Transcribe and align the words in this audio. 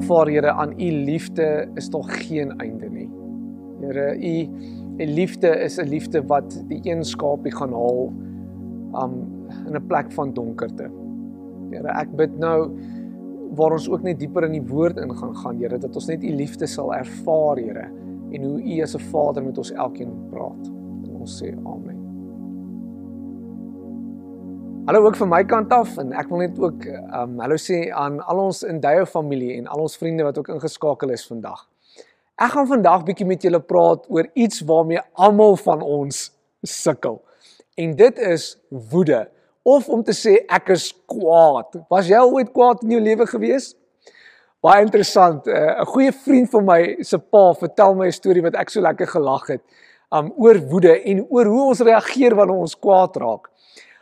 aanvaar 0.00 0.28
Here 0.28 0.52
aan 0.52 0.72
u 0.80 0.90
liefde 1.04 1.68
is 1.74 1.88
tog 1.88 2.08
geen 2.26 2.58
einde 2.58 2.88
nie. 2.88 3.08
Here, 3.80 4.16
u 4.16 4.48
u 5.00 5.06
liefde 5.06 5.48
is 5.48 5.78
'n 5.78 5.88
liefde 5.88 6.22
wat 6.26 6.64
die 6.68 6.80
een 6.82 7.04
skapie 7.04 7.52
gaan 7.52 7.72
haal 7.72 8.12
um 8.94 9.12
in 9.66 9.76
'n 9.76 9.86
plek 9.86 10.12
van 10.12 10.32
donkerte. 10.32 10.90
Here, 11.70 11.88
ek 11.88 12.16
bid 12.16 12.38
nou 12.38 12.70
waar 13.54 13.72
ons 13.72 13.88
ook 13.90 14.02
net 14.02 14.18
dieper 14.18 14.44
in 14.44 14.52
die 14.52 14.68
woord 14.68 14.96
in 14.96 15.16
gaan 15.16 15.36
gaan, 15.36 15.58
Here, 15.58 15.78
dat 15.78 15.94
ons 15.94 16.06
net 16.06 16.22
u 16.22 16.32
liefde 16.32 16.66
sal 16.66 16.94
ervaar, 16.94 17.56
Here, 17.56 17.88
en 18.30 18.42
hoe 18.42 18.62
u 18.62 18.82
as 18.82 18.94
'n 18.94 19.00
Vader 19.00 19.44
met 19.44 19.58
ons 19.58 19.72
elkeen 19.72 20.12
praat. 20.30 20.66
En 21.04 21.16
ons 21.20 21.42
sê 21.42 21.54
amen. 21.64 21.99
Hallo 24.90 25.04
ook 25.06 25.16
van 25.16 25.28
my 25.28 25.44
kant 25.46 25.70
af 25.70 25.90
en 26.02 26.08
ek 26.18 26.26
wil 26.32 26.40
net 26.42 26.56
ook 26.58 26.80
um 27.14 27.36
hallo 27.38 27.54
sê 27.62 27.76
aan 27.94 28.16
al 28.32 28.40
ons 28.42 28.64
Indyo 28.66 29.04
familie 29.06 29.52
en 29.54 29.68
al 29.70 29.84
ons 29.84 29.92
vriende 29.94 30.24
wat 30.26 30.40
ook 30.40 30.48
ingeskakel 30.50 31.12
is 31.14 31.22
vandag. 31.28 31.60
Ek 32.34 32.50
gaan 32.56 32.66
vandag 32.66 33.04
bietjie 33.06 33.26
met 33.28 33.46
julle 33.46 33.60
praat 33.62 34.08
oor 34.10 34.26
iets 34.34 34.64
waarmee 34.66 34.98
almal 35.14 35.54
van 35.62 35.84
ons 35.86 36.18
sukkel. 36.66 37.20
En 37.78 37.94
dit 38.00 38.18
is 38.32 38.48
woede 38.90 39.20
of 39.62 39.86
om 39.94 40.02
te 40.02 40.16
sê 40.22 40.40
ek 40.58 40.72
is 40.74 40.88
kwaad. 41.14 41.78
Was 41.86 42.10
jy 42.10 42.24
ooit 42.26 42.50
kwaad 42.50 42.82
in 42.82 42.96
jou 42.96 43.00
lewe 43.04 43.28
gewees? 43.30 43.76
Baie 44.58 44.82
interessant. 44.82 45.46
Eh, 45.46 45.54
'n 45.54 45.84
uh, 45.84 45.86
Goeie 45.92 46.10
vriend 46.24 46.50
van 46.50 46.66
my 46.66 46.80
se 47.06 47.18
pa 47.18 47.52
vertel 47.62 47.94
my 47.94 48.10
'n 48.10 48.18
storie 48.18 48.42
wat 48.42 48.58
ek 48.58 48.74
so 48.74 48.80
lekker 48.80 49.06
gelag 49.06 49.46
het. 49.54 49.62
Um 50.10 50.34
oor 50.34 50.58
woede 50.58 50.98
en 50.98 51.26
oor 51.30 51.46
hoe 51.46 51.68
ons 51.68 51.80
reageer 51.80 52.34
wanneer 52.34 52.66
ons 52.66 52.74
kwaad 52.74 53.16
raak. 53.16 53.50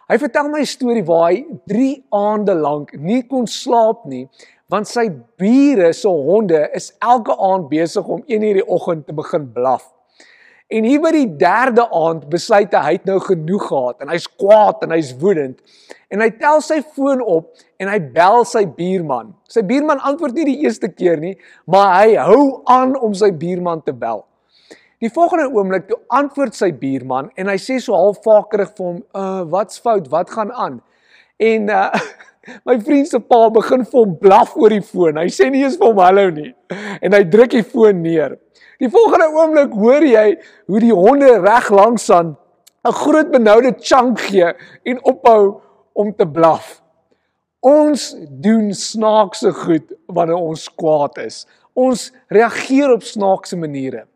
Hy 0.08 0.16
vertel 0.16 0.46
my 0.48 0.62
'n 0.64 0.68
storie 0.68 1.04
waar 1.04 1.26
hy 1.28 1.44
3 1.68 1.88
aande 2.16 2.54
lank 2.56 2.94
nie 2.96 3.20
kon 3.28 3.44
slaap 3.46 4.06
nie 4.08 4.24
want 4.72 4.88
sy 4.88 5.04
bure 5.36 5.92
se 5.92 6.08
honde 6.08 6.60
is 6.78 6.86
elke 7.00 7.34
aand 7.36 7.68
besig 7.68 8.08
om 8.08 8.22
1:00 8.24 8.54
die 8.56 8.64
oggend 8.76 9.06
te 9.06 9.12
begin 9.12 9.52
blaf. 9.52 9.84
En 10.68 10.84
hier 10.84 11.00
by 11.00 11.12
die 11.12 11.36
derde 11.36 11.84
aand 11.92 12.24
besluit 12.28 12.72
hy 12.72 12.80
hy 12.86 12.92
het 12.96 13.04
nou 13.04 13.18
genoeg 13.20 13.68
gehad 13.68 14.00
en 14.00 14.08
hy's 14.08 14.28
kwaad 14.28 14.82
en 14.82 14.96
hy's 14.96 15.12
woedend. 15.20 15.60
En 16.08 16.20
hy 16.24 16.30
tel 16.40 16.60
sy 16.64 16.80
foon 16.96 17.20
op 17.20 17.52
en 17.76 17.88
hy 17.88 18.00
bel 18.00 18.44
sy 18.44 18.64
buurman. 18.64 19.34
Sy 19.48 19.60
buurman 19.60 20.00
antwoord 20.00 20.34
nie 20.34 20.44
die 20.54 20.64
eerste 20.64 20.88
keer 20.88 21.20
nie, 21.20 21.36
maar 21.66 22.00
hy 22.00 22.16
hou 22.16 22.62
aan 22.64 22.96
om 22.96 23.12
sy 23.12 23.30
buurman 23.30 23.84
te 23.84 23.92
bel. 23.92 24.24
Die 24.98 25.10
volgende 25.14 25.46
oomblik 25.54 25.84
toe 25.86 26.00
antwoord 26.10 26.56
sy 26.58 26.72
buurman 26.74 27.28
en 27.38 27.46
hy 27.46 27.54
sê 27.62 27.76
so 27.78 27.94
half 27.94 28.18
vakerig 28.24 28.72
vir 28.74 28.86
hom, 28.86 28.96
"Uh, 29.14 29.44
wat's 29.46 29.78
fout? 29.78 30.08
Wat 30.10 30.30
gaan 30.30 30.50
aan?" 30.52 30.80
En 31.38 31.70
uh 31.70 31.92
my 32.66 32.80
vriend 32.80 33.06
se 33.08 33.20
pa 33.20 33.48
begin 33.54 33.84
vir 33.84 34.00
hom 34.00 34.16
blaf 34.18 34.56
oor 34.56 34.74
die 34.74 34.82
foon. 34.82 35.20
Hy 35.20 35.28
sê 35.30 35.50
nie 35.50 35.62
eens 35.62 35.76
vir 35.78 35.92
hom 35.92 36.02
hallo 36.02 36.30
nie. 36.30 36.50
En 37.02 37.14
hy 37.14 37.22
druk 37.30 37.54
die 37.54 37.62
foon 37.62 38.02
neer. 38.02 38.38
Die 38.82 38.90
volgende 38.90 39.30
oomblik 39.30 39.70
hoor 39.70 40.02
jy 40.02 40.26
hoe 40.66 40.80
die 40.82 40.94
honde 40.94 41.30
reg 41.46 41.70
langs 41.70 42.10
aan 42.10 42.36
'n 42.84 42.98
groot 43.04 43.30
benoude 43.30 43.74
chunk 43.78 44.18
gee 44.18 44.50
en 44.84 45.04
ophou 45.04 45.60
om 45.94 46.12
te 46.14 46.26
blaf. 46.26 46.82
Ons 47.60 48.16
doen 48.30 48.74
snaakse 48.74 49.52
goed 49.52 49.92
wanneer 50.06 50.38
ons 50.38 50.68
kwaad 50.74 51.18
is. 51.18 51.46
Ons 51.74 52.12
reageer 52.30 52.90
op 52.90 53.02
snaakse 53.02 53.56
maniere. 53.56 54.06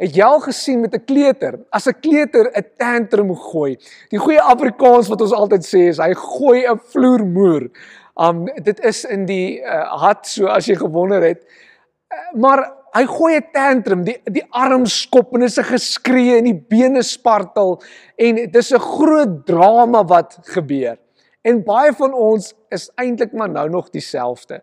Het 0.00 0.16
jy 0.16 0.24
al 0.24 0.40
gesien 0.40 0.80
met 0.80 0.94
'n 0.96 1.04
kleuter? 1.04 1.58
As 1.70 1.86
'n 1.86 2.00
kleuter 2.00 2.48
'n 2.56 2.64
tantrum 2.76 3.34
gooi, 3.36 3.76
die 4.08 4.18
goeie 4.18 4.40
Afrikaans 4.40 5.08
wat 5.08 5.20
ons 5.20 5.32
altyd 5.32 5.64
sê 5.64 5.88
is 5.88 5.98
hy 5.98 6.14
gooi 6.14 6.64
'n 6.64 6.80
vloermoer. 6.92 7.68
Um 8.16 8.46
dit 8.62 8.80
is 8.80 9.04
in 9.04 9.26
die 9.26 9.60
uh, 9.60 10.00
hart 10.00 10.26
so 10.26 10.46
as 10.46 10.66
jy 10.66 10.76
gewonder 10.76 11.22
het. 11.22 11.44
Uh, 11.44 12.40
maar 12.40 12.72
hy 12.94 13.04
gooi 13.06 13.36
'n 13.36 13.52
tantrum, 13.52 14.04
die 14.04 14.20
die 14.24 14.46
arm 14.50 14.86
skop 14.86 15.34
en 15.34 15.42
is 15.42 15.58
'n 15.58 15.64
geskree 15.64 16.38
en 16.38 16.44
die 16.44 16.64
bene 16.68 17.02
spartel 17.02 17.82
en 18.16 18.50
dis 18.50 18.72
'n 18.72 18.80
groot 18.80 19.46
drama 19.46 20.04
wat 20.04 20.38
gebeur. 20.42 20.96
En 21.42 21.62
baie 21.64 21.92
van 21.92 22.12
ons 22.12 22.54
is 22.68 22.90
eintlik 22.96 23.32
maar 23.32 23.50
nou 23.50 23.68
nog 23.68 23.90
dieselfde. 23.90 24.62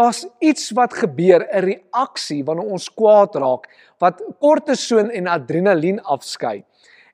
Daar's 0.00 0.24
iets 0.38 0.70
wat 0.70 0.94
gebeur, 0.94 1.44
'n 1.44 1.64
reaksie 1.64 2.44
wanneer 2.44 2.72
ons 2.72 2.88
kwaad 2.94 3.34
raak 3.34 3.68
wat 3.98 4.22
kortison 4.38 5.10
en 5.10 5.26
adrenalien 5.26 6.02
afskei. 6.02 6.64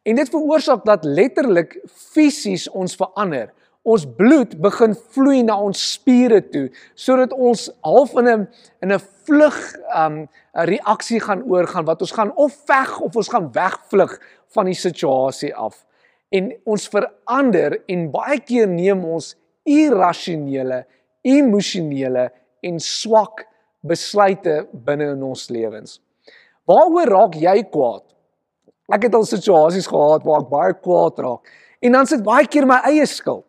En 0.02 0.14
dit 0.14 0.28
veroorsaak 0.28 0.84
dat 0.84 1.04
letterlik 1.04 1.80
fisies 1.86 2.68
ons 2.70 2.94
verander 2.94 3.50
ons 3.86 4.06
bloed 4.18 4.56
begin 4.58 4.96
vloei 5.14 5.42
na 5.46 5.54
ons 5.62 5.82
spiere 5.92 6.40
toe 6.50 6.66
sodat 6.98 7.32
ons 7.32 7.68
half 7.86 8.14
in 8.18 8.28
'n 8.28 8.48
in 8.82 8.92
'n 8.92 9.02
vlug 9.26 9.58
um 9.94 10.16
'n 10.54 10.66
reaksie 10.72 11.20
gaan 11.20 11.42
oorgaan 11.42 11.84
wat 11.84 12.00
ons 12.00 12.12
gaan 12.12 12.32
of 12.36 12.52
veg 12.66 13.00
of 13.00 13.16
ons 13.16 13.28
gaan 13.28 13.52
wegvlug 13.52 14.20
van 14.54 14.64
die 14.64 14.80
situasie 14.86 15.54
af 15.54 15.86
en 16.30 16.52
ons 16.64 16.88
verander 16.88 17.82
en 17.86 18.10
baie 18.10 18.40
keer 18.40 18.68
neem 18.68 19.04
ons 19.04 19.36
irrasionele 19.62 20.86
emosionele 21.22 22.30
en 22.62 22.80
swak 22.80 23.46
besluite 23.86 24.66
binne 24.72 25.12
in 25.14 25.22
ons 25.22 25.48
lewens. 25.50 26.00
Waaroor 26.66 27.12
raak 27.12 27.34
jy 27.38 27.62
kwaad? 27.70 28.02
Ek 28.92 29.06
het 29.06 29.14
al 29.14 29.26
situasies 29.26 29.88
gehad 29.90 30.24
waar 30.26 30.44
ek 30.44 30.50
baie 30.50 30.74
kwaad 30.78 31.18
raak 31.18 31.54
en 31.84 31.92
dan 31.92 32.08
sit 32.08 32.24
baie 32.24 32.46
keer 32.48 32.66
my 32.66 32.80
eie 32.88 33.06
skuld. 33.06 33.44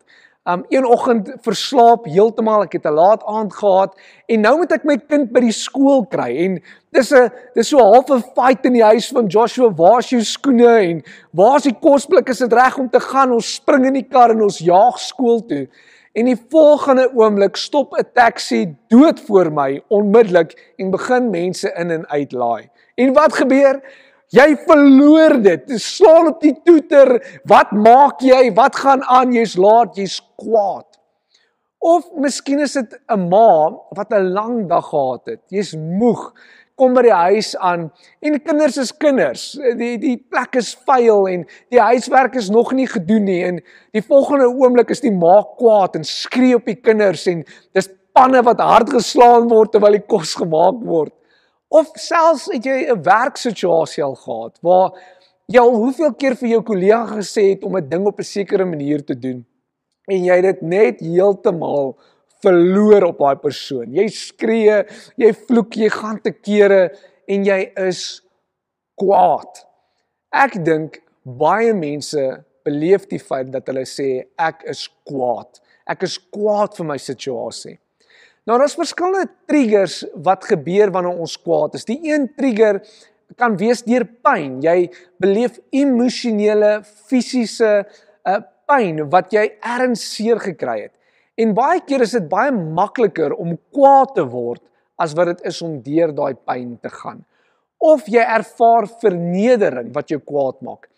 Um 0.48 0.62
een 0.72 0.86
oggend 0.88 1.28
verslaap 1.44 2.06
heeltemal, 2.08 2.62
ek 2.64 2.78
het 2.78 2.86
'n 2.86 2.94
laat 2.96 3.24
aand 3.24 3.52
gehad 3.52 3.92
en 4.28 4.40
nou 4.40 4.56
moet 4.58 4.72
ek 4.72 4.84
my 4.84 4.96
kind 4.96 5.32
by 5.32 5.40
die 5.40 5.52
skool 5.52 6.06
kry 6.06 6.30
en 6.44 6.62
dis 6.92 7.12
'n 7.12 7.30
dis 7.54 7.68
so 7.68 7.78
half 7.78 8.10
'n 8.10 8.22
fight 8.34 8.64
in 8.64 8.72
die 8.72 8.84
huis 8.84 9.08
van 9.12 9.26
Joshua, 9.26 9.68
waar 9.70 9.98
is 9.98 10.10
jou 10.10 10.22
skoene 10.22 10.90
en 10.90 11.02
waar 11.32 11.56
is 11.56 11.64
die 11.64 11.78
kosblik? 11.80 12.28
Is 12.28 12.38
dit 12.38 12.52
reg 12.52 12.78
om 12.78 12.88
te 12.88 13.00
gaan? 13.00 13.32
Ons 13.32 13.54
spring 13.54 13.86
in 13.86 13.94
die 13.94 14.08
kar 14.08 14.30
en 14.30 14.42
ons 14.42 14.58
jaag 14.58 14.98
skool 14.98 15.44
toe. 15.46 15.68
En 16.18 16.26
die 16.26 16.38
volgende 16.50 17.06
oomblik 17.14 17.56
stop 17.56 17.94
'n 17.94 18.10
taxi 18.12 18.76
dood 18.90 19.20
voor 19.20 19.52
my 19.52 19.82
onmiddellik 19.88 20.72
en 20.76 20.90
begin 20.90 21.30
mense 21.30 21.72
in 21.72 21.90
en 21.90 22.08
uit 22.08 22.32
laai. 22.32 22.70
En 22.94 23.12
wat 23.12 23.32
gebeur? 23.32 23.82
Jy 24.28 24.56
verloor 24.66 25.42
dit. 25.42 25.62
Jy 25.66 25.78
slaan 25.78 26.26
op 26.26 26.40
die 26.40 26.60
toeter. 26.64 27.40
Wat 27.44 27.70
maak 27.70 28.20
jy? 28.20 28.52
Wat 28.54 28.76
gaan 28.76 29.04
aan? 29.04 29.32
Jy's 29.32 29.56
laat, 29.56 29.96
jy's 29.96 30.20
kwaad. 30.36 30.98
Of 31.78 32.10
miskien 32.14 32.58
is 32.58 32.72
dit 32.72 32.98
'n 33.06 33.28
ma 33.28 33.78
wat 33.90 34.10
'n 34.10 34.32
lang 34.32 34.68
dag 34.68 34.88
gehad 34.88 35.24
het. 35.24 35.40
Jy's 35.48 35.76
moeg. 35.76 36.34
Kom 36.78 36.94
by 36.94 37.02
die 37.08 37.14
huis 37.14 37.56
aan 37.56 37.88
en 38.22 38.38
kinders 38.46 38.76
is 38.78 38.92
kinders. 38.94 39.44
Die 39.80 39.96
die 39.98 40.16
plek 40.16 40.54
is 40.60 40.70
vuil 40.86 41.26
en 41.26 41.44
die 41.74 41.80
huiswerk 41.82 42.38
is 42.38 42.50
nog 42.54 42.70
nie 42.78 42.86
gedoen 42.86 43.26
nie 43.26 43.40
en 43.48 43.60
die 43.96 44.02
volgende 44.02 44.46
oomblik 44.46 44.92
is 44.94 45.02
die 45.02 45.14
ma 45.14 45.40
kwaad 45.58 45.98
en 45.98 46.06
skree 46.06 46.54
op 46.54 46.70
die 46.70 46.78
kinders 46.78 47.26
en 47.26 47.42
dis 47.74 47.90
panne 48.14 48.42
wat 48.46 48.62
hard 48.62 48.94
geslaan 48.94 49.50
word 49.50 49.74
terwyl 49.74 49.98
die 49.98 50.06
kos 50.06 50.36
gemaak 50.38 50.78
word. 50.86 51.14
Of 51.68 51.90
selfs 52.00 52.46
het 52.52 52.64
jy 52.64 52.78
'n 52.86 53.02
werksituasie 53.02 54.04
al 54.04 54.14
gehad 54.14 54.58
waar 54.62 54.94
jy 55.46 55.60
al 55.60 55.74
hoeveel 55.74 56.14
keer 56.14 56.36
vir 56.36 56.48
jou 56.48 56.62
kollega 56.62 57.06
gesê 57.18 57.50
het 57.50 57.64
om 57.64 57.76
'n 57.76 57.88
ding 57.88 58.06
op 58.06 58.18
'n 58.18 58.24
sekere 58.24 58.64
manier 58.64 59.04
te 59.04 59.18
doen 59.18 59.44
en 60.08 60.24
jy 60.24 60.40
dit 60.40 60.62
net 60.62 61.00
heeltemal 61.00 61.96
verloor 62.44 63.08
op 63.10 63.22
daai 63.22 63.40
persoon. 63.42 63.92
Jy 63.94 64.06
skree, 64.14 64.82
jy 65.18 65.32
vloek, 65.46 65.76
jy 65.76 65.90
gaan 65.92 66.20
te 66.22 66.32
kere 66.34 66.88
en 67.28 67.46
jy 67.46 67.60
is 67.88 68.02
kwaad. 68.98 69.64
Ek 70.34 70.58
dink 70.64 71.00
baie 71.38 71.74
mense 71.76 72.22
beleef 72.66 73.06
die 73.08 73.20
feit 73.22 73.50
dat 73.52 73.68
hulle 73.70 73.84
sê 73.88 74.08
ek 74.40 74.64
is 74.70 74.86
kwaad. 75.08 75.60
Ek 75.88 76.04
is 76.04 76.18
kwaad 76.32 76.76
vir 76.76 76.88
my 76.90 76.98
situasie. 77.00 77.78
Nou 78.48 78.56
daar's 78.60 78.76
verskillende 78.78 79.28
triggers 79.48 80.02
wat 80.24 80.46
gebeur 80.48 80.92
wanneer 80.92 81.20
ons 81.20 81.36
kwaad 81.40 81.76
is. 81.76 81.84
Die 81.88 82.00
een 82.08 82.30
trigger 82.36 82.80
kan 83.36 83.56
wees 83.60 83.82
deur 83.84 84.06
pyn. 84.24 84.60
Jy 84.64 84.88
beleef 85.20 85.58
emosionele, 85.74 86.78
fisiese 87.08 87.72
uh, 87.82 88.38
pyn 88.68 89.04
wat 89.12 89.34
jy 89.36 89.44
erns 89.76 90.04
seer 90.14 90.40
gekry 90.40 90.86
het. 90.86 90.94
En 91.38 91.54
baie 91.54 91.80
keer 91.86 92.02
is 92.02 92.16
dit 92.16 92.26
baie 92.30 92.50
makliker 92.52 93.34
om 93.38 93.54
kwaad 93.74 94.16
te 94.16 94.24
word 94.26 94.62
as 94.98 95.14
wat 95.14 95.30
dit 95.30 95.44
is 95.52 95.60
om 95.62 95.76
deur 95.84 96.10
daai 96.14 96.34
pyn 96.34 96.72
te 96.82 96.90
gaan. 96.90 97.22
Of 97.78 98.08
jy 98.10 98.24
ervaar 98.24 98.88
vernedering 98.98 99.92
wat 99.94 100.10
jou 100.10 100.18
kwaad 100.18 100.58
maak. 100.66 100.88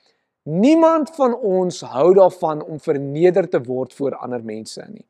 Niemand 0.48 1.12
van 1.18 1.34
ons 1.36 1.82
hou 1.84 2.14
daarvan 2.16 2.62
om 2.64 2.80
verneder 2.80 3.44
te 3.52 3.60
word 3.60 3.92
voor 3.98 4.16
ander 4.24 4.40
mense 4.40 4.80
nie. 4.88 5.04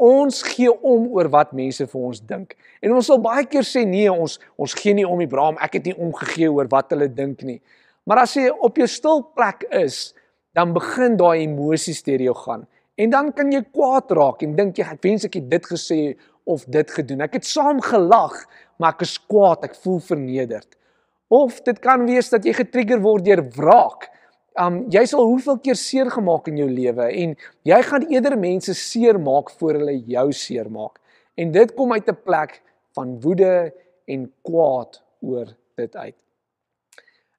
Ons 0.00 0.40
gee 0.54 0.72
om 0.72 1.04
oor 1.12 1.28
wat 1.30 1.52
mense 1.52 1.84
vir 1.86 2.00
ons 2.00 2.22
dink. 2.24 2.56
En 2.80 2.96
ons 2.96 3.06
sal 3.06 3.20
baie 3.22 3.44
keer 3.46 3.66
sê 3.68 3.84
nee, 3.86 4.08
ons 4.08 4.38
ons 4.56 4.74
gee 4.80 4.96
nie 4.96 5.04
om 5.06 5.20
Abraham, 5.20 5.60
ek 5.60 5.76
het 5.78 5.90
nie 5.90 5.98
omgegee 6.00 6.48
oor 6.48 6.70
wat 6.72 6.96
hulle 6.96 7.10
dink 7.12 7.44
nie. 7.44 7.60
Maar 8.08 8.24
as 8.24 8.34
jy 8.40 8.48
op 8.50 8.80
jou 8.80 8.88
stil 8.88 9.20
plek 9.36 9.68
is, 9.68 10.14
dan 10.56 10.72
begin 10.74 11.20
daai 11.20 11.44
emosies 11.44 12.00
deur 12.08 12.24
jou 12.24 12.34
gaan. 12.40 12.64
En 13.00 13.10
dan 13.10 13.32
kan 13.32 13.52
jy 13.52 13.62
kwaad 13.72 14.10
raak 14.12 14.42
en 14.44 14.56
dink 14.56 14.76
jy 14.76 14.84
ek 14.84 15.02
wens 15.04 15.24
ek 15.24 15.38
het 15.40 15.48
dit 15.50 15.68
gesê 15.72 16.00
of 16.44 16.64
dit 16.68 16.90
gedoen. 16.90 17.22
Ek 17.24 17.38
het 17.38 17.46
saam 17.46 17.80
gelag, 17.80 18.34
maar 18.76 18.96
ek 18.96 19.04
is 19.06 19.16
kwaad, 19.30 19.64
ek 19.64 19.78
voel 19.80 20.00
vernederd. 20.02 20.68
Of 21.32 21.62
dit 21.64 21.78
kan 21.80 22.04
wees 22.08 22.28
dat 22.32 22.44
jy 22.44 22.52
getrigger 22.58 23.00
word 23.00 23.24
deur 23.24 23.44
wraak. 23.56 24.10
Um 24.60 24.82
jy 24.92 25.04
sal 25.08 25.24
hoeveel 25.24 25.62
keer 25.64 25.78
seer 25.80 26.10
gemaak 26.12 26.50
in 26.50 26.58
jou 26.60 26.68
lewe 26.68 27.06
en 27.08 27.30
jy 27.64 27.78
gaan 27.88 28.04
eerder 28.10 28.36
mense 28.36 28.74
seermaak 28.76 29.54
voor 29.56 29.78
hulle 29.80 29.96
jou 30.12 30.26
seermaak. 30.36 31.00
En 31.40 31.54
dit 31.54 31.72
kom 31.74 31.92
uit 31.92 32.08
'n 32.08 32.22
plek 32.24 32.60
van 32.92 33.16
woede 33.20 33.72
en 34.04 34.32
kwaad 34.44 35.00
oor 35.20 35.48
dit 35.76 35.96
uit. 35.96 36.18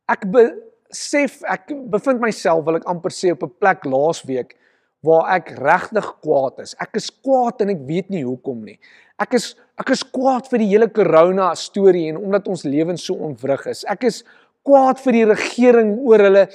Ek 0.10 0.26
besef 0.32 1.44
ek 1.44 1.70
bevind 1.90 2.20
myself 2.20 2.66
wil 2.66 2.76
ek 2.76 2.90
amper 2.90 3.12
sê 3.12 3.32
op 3.32 3.44
'n 3.44 3.54
plek 3.60 3.86
laasweek 3.86 4.58
waar 5.04 5.34
ek 5.36 5.52
regtig 5.60 6.08
kwaad 6.24 6.64
is. 6.64 6.76
Ek 6.82 6.96
is 7.00 7.10
kwaad 7.12 7.62
en 7.64 7.74
ek 7.76 7.82
weet 7.88 8.10
nie 8.14 8.24
hoekom 8.24 8.64
nie. 8.64 8.80
Ek 9.22 9.36
is 9.38 9.54
ek 9.82 9.90
is 9.96 10.04
kwaad 10.06 10.48
vir 10.52 10.62
die 10.62 10.70
hele 10.70 10.88
corona 10.94 11.50
storie 11.58 12.06
en 12.12 12.20
omdat 12.22 12.48
ons 12.48 12.64
lewens 12.68 13.04
so 13.08 13.18
ontwrig 13.26 13.66
is. 13.72 13.84
Ek 13.90 14.06
is 14.08 14.22
kwaad 14.64 15.02
vir 15.04 15.18
die 15.18 15.26
regering 15.34 15.96
oor 16.06 16.24
hulle 16.24 16.46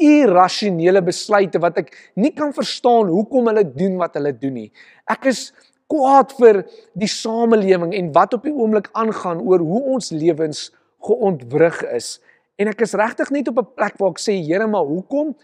irrasionele 0.00 1.02
besluite 1.04 1.60
wat 1.60 1.82
ek 1.82 1.90
nie 2.16 2.32
kan 2.32 2.54
verstaan 2.56 3.10
hoekom 3.12 3.50
hulle 3.50 3.66
doen 3.68 3.98
wat 4.00 4.16
hulle 4.16 4.32
doen 4.32 4.56
nie. 4.62 4.70
Ek 5.10 5.28
is 5.28 5.50
kwaad 5.90 6.32
vir 6.38 6.62
die 6.98 7.10
samelewing 7.10 7.92
en 7.98 8.12
wat 8.16 8.36
op 8.38 8.46
die 8.46 8.54
oomblik 8.54 8.88
aangaan 8.96 9.42
oor 9.44 9.60
hoe 9.66 9.82
ons 9.96 10.12
lewens 10.14 10.68
geontwrig 11.04 11.82
is. 11.90 12.18
En 12.60 12.70
ek 12.70 12.84
is 12.84 12.96
regtig 12.96 13.32
net 13.34 13.48
op 13.48 13.58
'n 13.58 13.72
plek 13.74 13.98
waar 13.98 14.12
ek 14.14 14.20
sê 14.20 14.36
Here, 14.36 14.66
maar 14.66 14.84
hoekom 14.84 15.34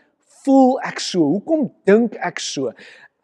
voel 0.46 0.78
ek 0.86 1.02
so? 1.02 1.26
Hoekom 1.36 1.66
dink 1.88 2.16
ek 2.22 2.40
so? 2.42 2.72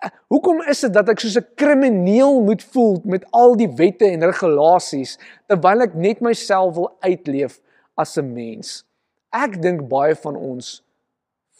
Eh, 0.02 0.10
hoekom 0.32 0.62
is 0.66 0.82
dit 0.82 0.92
dat 0.92 1.08
ek 1.08 1.22
soos 1.22 1.38
'n 1.38 1.46
krimineel 1.54 2.42
moet 2.42 2.62
voel 2.74 3.00
met 3.04 3.24
al 3.30 3.54
die 3.56 3.70
wette 3.70 4.06
en 4.06 4.26
regulasies 4.26 5.19
terwyl 5.46 5.86
ek 5.86 5.94
net 5.94 6.20
myself 6.20 6.74
wil 6.74 6.90
uitleef 7.00 7.60
as 7.94 8.19
'n 8.19 8.32
mens? 8.34 8.84
Ek 9.32 9.62
dink 9.62 9.88
baie 9.88 10.14
van 10.14 10.36
ons 10.36 10.82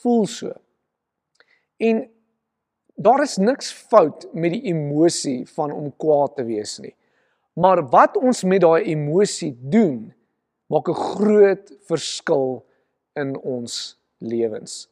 voel 0.03 0.27
so. 0.27 0.53
En 1.79 2.11
daar 2.95 3.23
is 3.23 3.37
niks 3.37 3.73
fout 3.73 4.27
met 4.33 4.53
die 4.53 4.63
emosie 4.75 5.47
van 5.55 5.73
om 5.73 5.93
kwaad 5.97 6.37
te 6.37 6.45
wees 6.45 6.79
nie. 6.79 6.95
Maar 7.55 7.89
wat 7.89 8.17
ons 8.17 8.43
met 8.45 8.61
daai 8.61 8.83
emosie 8.83 9.57
doen, 9.61 10.13
maak 10.67 10.89
'n 10.89 10.95
groot 10.95 11.73
verskil 11.87 12.65
in 13.15 13.37
ons 13.39 13.99
lewens. 14.19 14.92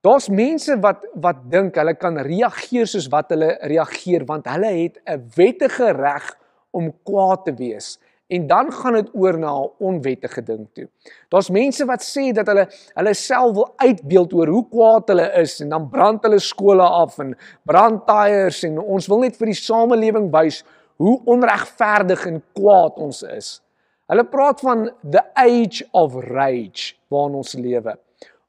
Daar's 0.00 0.28
mense 0.30 0.76
wat 0.78 1.06
wat 1.18 1.40
dink 1.50 1.74
hulle 1.74 1.96
kan 1.98 2.20
reageer 2.22 2.86
soos 2.86 3.08
wat 3.10 3.32
hulle 3.34 3.56
reageer 3.66 4.22
want 4.28 4.46
hulle 4.46 4.70
het 4.76 5.00
'n 5.02 5.24
wettige 5.34 5.90
reg 5.92 6.36
om 6.70 6.92
kwaad 7.02 7.44
te 7.44 7.54
wees 7.54 7.98
en 8.28 8.46
dan 8.46 8.72
gaan 8.72 8.92
dit 8.92 9.10
oor 9.14 9.38
na 9.38 9.50
'n 9.58 9.70
onwettige 9.78 10.42
ding 10.42 10.68
toe. 10.72 10.88
Daar's 11.28 11.50
mense 11.50 11.84
wat 11.84 12.02
sê 12.02 12.32
dat 12.32 12.46
hulle 12.46 12.68
hulle 12.94 13.14
self 13.14 13.54
wil 13.54 13.72
uitbeeld 13.76 14.32
oor 14.32 14.46
hoe 14.46 14.68
kwaad 14.68 15.08
hulle 15.08 15.32
is 15.32 15.60
en 15.60 15.68
dan 15.68 15.88
brand 15.88 16.22
hulle 16.22 16.38
skole 16.38 16.82
af 16.82 17.18
en 17.18 17.36
brand 17.64 18.06
tyres 18.06 18.62
en 18.62 18.78
ons 18.78 19.06
wil 19.06 19.18
net 19.18 19.36
vir 19.36 19.46
die 19.46 19.62
samelewing 19.66 20.30
wys 20.30 20.64
hoe 20.96 21.20
onregverdig 21.24 22.26
en 22.26 22.42
kwaad 22.52 22.96
ons 22.96 23.22
is. 23.22 23.62
Hulle 24.06 24.24
praat 24.24 24.60
van 24.60 24.90
the 25.10 25.24
age 25.34 25.88
of 25.90 26.14
rage 26.14 26.94
waarin 27.08 27.34
ons 27.34 27.54
lewe. 27.54 27.98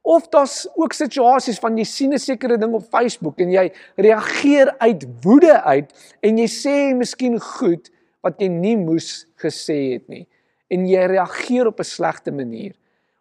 Of 0.01 0.29
daar's 0.29 0.67
ook 0.75 0.93
situasies 0.93 1.59
van 1.59 1.77
jy 1.77 1.83
sien 1.83 2.13
'n 2.13 2.19
sekere 2.19 2.57
ding 2.57 2.73
op 2.73 2.87
Facebook 2.89 3.39
en 3.39 3.51
jy 3.51 3.71
reageer 3.95 4.75
uit 4.77 5.05
woede 5.21 5.61
uit 5.61 5.93
en 6.21 6.37
jy 6.37 6.47
sê 6.47 6.95
miskien 6.95 7.39
goed 7.39 7.91
wat 8.21 8.39
jy 8.41 8.47
nie 8.47 8.77
moes 8.77 9.27
gesê 9.37 9.93
het 9.93 10.07
nie 10.07 10.27
en 10.69 10.87
jy 10.87 11.05
reageer 11.05 11.67
op 11.67 11.79
'n 11.79 11.83
slegte 11.83 12.31
manier 12.31 12.73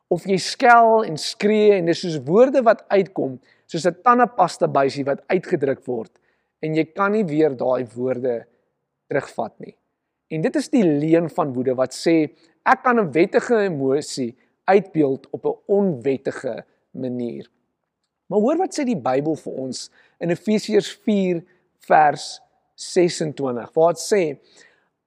of 0.09 0.25
jy 0.25 0.39
skel 0.39 1.05
en 1.05 1.17
skree 1.17 1.77
en 1.77 1.87
dis 1.87 2.01
soos 2.01 2.19
woorde 2.25 2.63
wat 2.63 2.85
uitkom 2.89 3.39
soos 3.67 3.87
'n 3.87 4.01
tandepasta 4.03 4.67
buisie 4.67 5.05
wat 5.05 5.23
uitgedruk 5.29 5.85
word 5.87 6.13
en 6.63 6.75
jy 6.75 6.85
kan 6.85 7.13
nie 7.13 7.25
weer 7.25 7.55
daai 7.57 7.87
woorde 7.95 8.47
terugvat 9.09 9.55
nie. 9.61 9.77
En 10.31 10.43
dit 10.45 10.57
is 10.57 10.69
die 10.69 10.85
leuen 10.85 11.31
van 11.31 11.53
woede 11.53 11.75
wat 11.75 11.95
sê 11.95 12.29
ek 12.65 12.83
kan 12.83 12.99
'n 12.99 13.13
wettige 13.13 13.57
emosie 13.65 14.37
uitbeeld 14.69 15.31
op 15.31 15.45
'n 15.45 15.59
onwettige 15.67 16.65
manier. 16.91 17.49
Maar 18.27 18.41
hoor 18.41 18.57
wat 18.57 18.77
sê 18.77 18.85
die 18.85 19.01
Bybel 19.01 19.37
vir 19.37 19.53
ons 19.53 19.91
in 20.21 20.31
Efesiërs 20.31 20.91
4 21.05 21.45
vers 21.89 22.41
26. 22.75 23.73
Waar 23.73 23.95
dit 23.97 24.03
sê: 24.03 24.23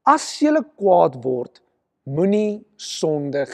As 0.03 0.39
jy 0.41 0.63
kwaad 0.75 1.19
word, 1.23 1.61
moenie 2.03 2.65
sondig 2.75 3.51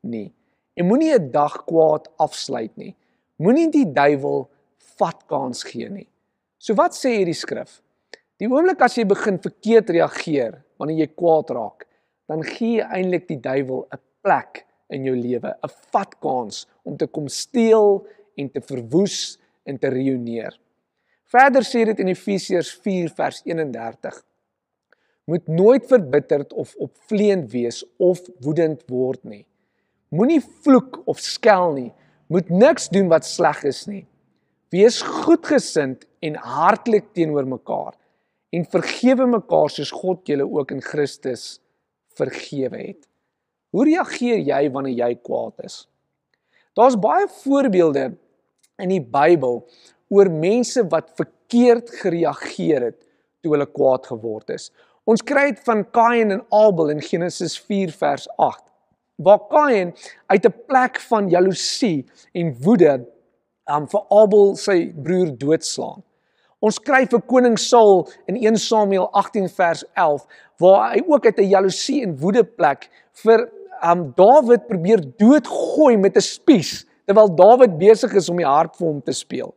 nie. 0.00 0.32
En 0.74 0.86
moenie 0.86 1.12
'n 1.18 1.30
dag 1.30 1.64
kwaad 1.64 2.08
afsluit 2.16 2.76
nie. 2.76 2.94
Moenie 3.36 3.70
die 3.70 3.92
duiwel 3.92 4.48
vat 4.96 5.26
kans 5.26 5.62
gee 5.62 5.88
nie. 5.88 6.08
So 6.58 6.74
wat 6.74 6.94
sê 6.94 7.18
hierdie 7.18 7.34
skrif? 7.34 7.82
Die 8.38 8.48
oomblik 8.48 8.80
as 8.80 8.94
jy 8.94 9.04
begin 9.04 9.38
verkeerd 9.38 9.90
reageer 9.90 10.62
wanneer 10.76 10.98
jy 10.98 11.06
kwaad 11.14 11.50
raak, 11.50 11.86
dan 12.26 12.42
gee 12.42 12.78
jy 12.78 12.86
eintlik 12.86 13.28
die 13.28 13.40
duiwel 13.40 13.86
'n 13.90 14.00
plek 14.22 14.67
in 14.88 15.04
jou 15.04 15.16
lewe, 15.16 15.54
'n 15.62 15.74
vatkans 15.92 16.66
om 16.82 16.96
te 16.96 17.06
kom 17.06 17.28
steel 17.28 18.06
en 18.36 18.50
te 18.50 18.60
verwoes 18.60 19.38
en 19.64 19.78
te 19.78 19.88
reuneer. 19.88 20.58
Verder 21.24 21.62
sê 21.62 21.84
dit 21.84 21.98
in 21.98 22.08
Efesiërs 22.08 22.72
4 22.82 23.10
vers 23.16 23.42
31: 23.44 24.24
Moet 25.24 25.48
nooit 25.48 25.86
verbitterd 25.86 26.52
of 26.52 26.74
opvleend 26.76 27.50
wees 27.52 27.84
of 27.98 28.20
woedend 28.40 28.82
word 28.88 29.24
nie. 29.24 29.44
Moenie 30.08 30.40
vloek 30.40 31.02
of 31.04 31.18
skel 31.20 31.72
nie. 31.72 31.92
Moet 32.28 32.48
niks 32.48 32.88
doen 32.88 33.08
wat 33.08 33.26
sleg 33.26 33.62
is 33.68 33.86
nie. 33.86 34.06
Wees 34.72 35.02
goedgesind 35.02 36.04
en 36.20 36.34
hartlik 36.34 37.12
teenoor 37.16 37.46
mekaar 37.48 37.94
en 38.52 38.64
vergewe 38.64 39.26
mekaar 39.28 39.70
soos 39.72 39.92
God 39.92 40.28
julle 40.28 40.44
ook 40.48 40.72
in 40.72 40.82
Christus 40.84 41.58
vergewe 42.16 42.76
het. 42.76 43.07
Hoe 43.70 43.84
reageer 43.84 44.40
jy 44.40 44.62
wanneer 44.72 44.96
jy 44.96 45.10
kwaad 45.20 45.66
is? 45.66 45.82
Daar's 46.78 46.96
baie 47.00 47.26
voorbeelde 47.42 48.12
in 48.78 48.92
die 48.94 49.02
Bybel 49.02 49.60
oor 50.08 50.30
mense 50.32 50.84
wat 50.88 51.10
verkeerd 51.18 51.90
gereageer 52.00 52.88
het 52.88 53.00
toe 53.42 53.52
hulle 53.54 53.68
kwaad 53.68 54.08
geword 54.08 54.54
is. 54.54 54.70
Ons 55.08 55.24
kry 55.24 55.50
dit 55.52 55.60
van 55.66 55.84
Kain 55.92 56.32
en 56.36 56.42
Abel 56.54 56.94
in 56.94 57.04
Genesis 57.04 57.56
4 57.68 57.92
vers 58.00 58.26
8. 58.36 58.64
Waar 59.24 59.44
Kain 59.50 59.94
uit 60.26 60.44
'n 60.46 60.54
plek 60.66 61.00
van 61.10 61.28
jaloesie 61.28 62.06
en 62.32 62.54
woede 62.62 63.04
um, 63.68 63.88
vir 63.88 64.02
Abel 64.10 64.56
sy 64.56 64.92
broer 64.92 65.32
doodslaan. 65.38 66.02
Ons 66.60 66.78
kry 66.82 67.04
vir 67.06 67.20
koning 67.22 67.58
Saul 67.58 68.08
in 68.26 68.36
1 68.36 68.56
Samuel 68.58 69.08
18 69.12 69.48
vers 69.48 69.84
11 69.94 70.26
waar 70.58 70.92
hy 70.92 71.02
ook 71.06 71.24
uit 71.24 71.38
'n 71.38 71.48
jaloesie 71.48 72.02
en 72.02 72.18
woede 72.18 72.44
plek 72.44 72.90
vir 73.12 73.48
um 73.84 74.12
Dawid 74.16 74.66
probeer 74.66 75.02
doodgooi 75.16 75.96
met 75.96 76.16
'n 76.16 76.20
spies 76.20 76.86
terwyl 77.06 77.34
Dawid 77.34 77.78
besig 77.78 78.14
is 78.14 78.28
om 78.28 78.36
die 78.36 78.46
hart 78.46 78.76
vir 78.76 78.86
hom 78.86 79.02
te 79.02 79.12
speel. 79.12 79.54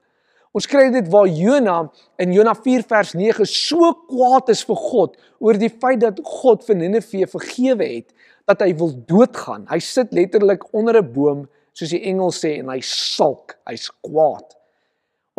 Ons 0.51 0.67
kry 0.67 0.89
dit 0.91 1.07
waar 1.07 1.27
Jona 1.27 1.77
in 2.19 2.33
Jona 2.33 2.53
4 2.53 2.83
vers 2.83 3.13
9 3.15 3.45
so 3.47 3.93
kwaad 4.09 4.49
is 4.49 4.63
vir 4.67 4.75
God 4.75 5.15
oor 5.39 5.53
die 5.53 5.71
feit 5.71 6.01
dat 6.01 6.19
God 6.23 6.65
vir 6.67 6.75
Ninive 6.75 7.27
vergewe 7.27 7.87
het 7.87 8.11
dat 8.49 8.61
hy 8.61 8.73
wil 8.75 8.91
doodgaan. 9.07 9.67
Hy 9.69 9.79
sit 9.79 10.11
letterlik 10.11 10.65
onder 10.73 10.99
'n 10.99 11.13
boom 11.13 11.47
soos 11.73 11.89
die 11.89 12.03
engel 12.03 12.31
sê 12.31 12.59
en 12.59 12.69
hy 12.69 12.81
sulk, 12.81 13.55
hy's 13.65 13.89
kwaad. 14.03 14.57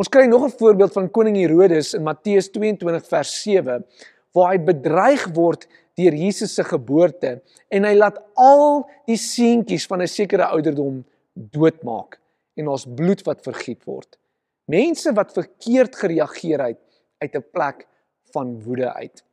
Ons 0.01 0.09
kry 0.09 0.25
nog 0.27 0.45
'n 0.45 0.57
voorbeeld 0.59 0.93
van 0.93 1.11
koning 1.11 1.37
Herodes 1.37 1.95
in 1.95 2.03
Matteus 2.03 2.49
22 2.51 3.07
vers 3.09 3.43
7 3.43 3.85
waar 4.33 4.53
hy 4.53 4.59
bedreig 4.59 5.27
word 5.35 5.67
deur 5.95 6.15
Jesus 6.15 6.55
se 6.55 6.65
geboorte 6.65 7.43
en 7.69 7.85
hy 7.85 7.95
laat 7.95 8.19
al 8.35 8.85
die 9.07 9.19
seentjies 9.21 9.87
van 9.87 10.03
'n 10.03 10.09
sekere 10.09 10.47
ouderdom 10.47 11.05
doodmaak 11.35 12.21
en 12.57 12.69
ons 12.69 12.87
bloed 12.87 13.23
wat 13.23 13.43
vergiet 13.43 13.85
word. 13.85 14.19
Mense 14.65 15.13
wat 15.13 15.33
verkeerd 15.33 15.97
gereageer 15.97 16.61
het 16.61 16.81
uit 17.19 17.35
'n 17.35 17.45
plek 17.53 17.87
van 18.33 18.63
woede 18.63 18.93
uit. 18.93 19.25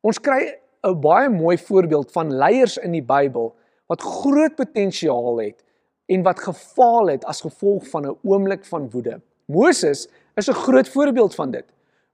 Ons 0.00 0.18
kry 0.18 0.58
'n 0.82 1.00
baie 1.00 1.28
mooi 1.28 1.58
voorbeeld 1.58 2.12
van 2.12 2.32
leiers 2.32 2.76
in 2.78 2.92
die 2.92 3.04
Bybel 3.04 3.54
wat 3.86 4.02
groot 4.02 4.54
potensiaal 4.54 5.40
het 5.40 5.64
en 6.06 6.22
wat 6.22 6.40
gefaal 6.40 7.08
het 7.08 7.24
as 7.24 7.40
gevolg 7.40 7.88
van 7.88 8.06
'n 8.06 8.18
oomblik 8.22 8.64
van 8.64 8.90
woede. 8.90 9.20
Moses 9.46 10.08
is 10.34 10.48
'n 10.48 10.62
groot 10.66 10.88
voorbeeld 10.88 11.34
van 11.34 11.50
dit. 11.50 11.64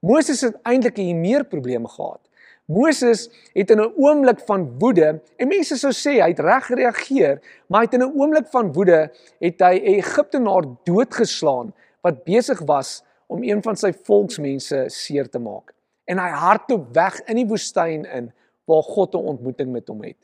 Moses 0.00 0.40
het 0.40 0.56
eintlik 0.62 0.98
'n 0.98 1.20
meer 1.20 1.44
probleme 1.44 1.88
gehad. 1.88 2.20
Moses 2.66 3.28
het 3.54 3.70
in 3.70 3.80
'n 3.80 3.92
oomblik 3.96 4.40
van 4.40 4.78
woede, 4.78 5.20
en 5.36 5.48
mense 5.48 5.76
sou 5.76 5.92
sê 5.92 6.20
hy 6.20 6.28
het 6.28 6.38
reg 6.38 6.66
gereageer, 6.66 7.40
maar 7.66 7.80
hy 7.80 7.84
het 7.84 7.94
in 7.94 8.02
'n 8.02 8.18
oomblik 8.18 8.48
van 8.48 8.72
woede 8.72 9.10
het 9.38 9.60
hy 9.60 9.74
'n 9.78 9.94
Egiptenaar 10.02 10.64
doodgeslaan 10.84 11.72
wat 12.00 12.24
besig 12.24 12.60
was 12.60 13.04
om 13.26 13.42
een 13.42 13.62
van 13.62 13.76
sy 13.76 13.92
volksmense 13.92 14.84
seer 14.88 15.28
te 15.28 15.38
maak. 15.38 15.74
En 16.04 16.18
hy 16.18 16.28
hardloop 16.28 16.94
weg 16.94 17.20
in 17.26 17.36
die 17.36 17.46
woestyn 17.46 18.04
in 18.04 18.32
waar 18.64 18.82
God 18.82 19.14
'n 19.14 19.26
ontmoeting 19.34 19.72
met 19.72 19.88
hom 19.88 20.02
het. 20.02 20.16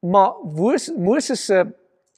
Maar 0.00 0.34
Moses 0.96 1.44
se 1.44 1.66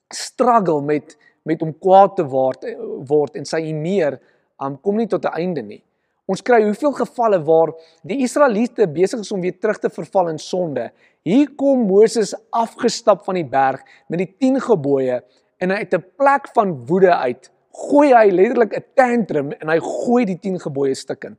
struggle 0.09 0.83
met 0.83 1.17
met 1.43 1.63
om 1.63 1.79
kwaad 1.79 2.17
te 2.17 2.25
word 2.25 2.67
word 3.07 3.37
en 3.37 3.45
sy 3.45 3.57
eneer 3.57 4.21
um, 4.63 4.81
kom 4.81 4.97
nie 4.97 5.07
tot 5.07 5.25
'n 5.25 5.35
einde 5.35 5.63
nie. 5.63 5.83
Ons 6.31 6.43
kry 6.43 6.63
hoeveel 6.63 6.93
gevalle 6.93 7.41
waar 7.43 7.73
die 8.07 8.21
Israeliete 8.23 8.87
besig 8.87 9.21
is 9.21 9.33
om 9.33 9.41
weer 9.41 9.59
terug 9.59 9.79
te 9.83 9.91
verval 9.91 10.29
in 10.29 10.39
sonde. 10.39 10.91
Hier 11.27 11.49
kom 11.59 11.87
Moses 11.89 12.35
afgestap 12.51 13.25
van 13.25 13.41
die 13.41 13.47
berg 13.47 13.83
met 14.09 14.23
die 14.23 14.31
10 14.39 14.61
gebooie 14.61 15.23
en 15.59 15.71
hy 15.71 15.83
uit 15.83 15.95
'n 15.95 16.05
plek 16.17 16.49
van 16.55 16.87
woede 16.87 17.15
uit 17.15 17.51
gooi 17.73 18.13
hy 18.13 18.31
letterlik 18.31 18.77
'n 18.77 18.85
tantrum 18.95 19.53
en 19.53 19.69
hy 19.69 19.79
gooi 19.81 20.25
die 20.25 20.39
10 20.39 20.61
gebooie 20.61 20.95
stukkend. 20.95 21.39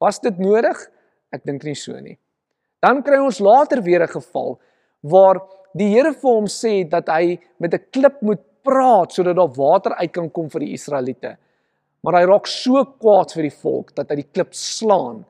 Was 0.00 0.20
dit 0.20 0.38
nodig? 0.38 0.78
Ek 1.32 1.44
dink 1.44 1.64
nie 1.64 1.74
so 1.74 1.92
nie. 2.00 2.18
Dan 2.80 3.02
kry 3.02 3.18
ons 3.18 3.38
later 3.38 3.82
weer 3.82 4.02
'n 4.02 4.08
geval 4.08 4.58
waar 5.02 5.40
die 5.74 5.88
Here 5.88 6.12
vir 6.12 6.30
hom 6.30 6.46
sê 6.46 6.88
dat 6.88 7.08
hy 7.08 7.38
met 7.58 7.74
'n 7.74 7.84
klip 7.90 8.22
moet 8.22 8.40
praat 8.62 9.12
sodat 9.12 9.36
daar 9.36 9.54
water 9.56 9.94
uit 9.94 10.12
kan 10.12 10.30
kom 10.30 10.48
vir 10.50 10.60
die 10.60 10.72
Israeliete. 10.72 11.36
Maar 12.02 12.18
hy 12.18 12.24
raak 12.26 12.48
so 12.50 12.82
kwaad 12.98 13.32
vir 13.36 13.46
die 13.46 13.56
volk 13.62 13.92
dat 13.94 14.10
hy 14.10 14.18
die 14.22 14.30
klip 14.34 14.56
slaan 14.58 15.22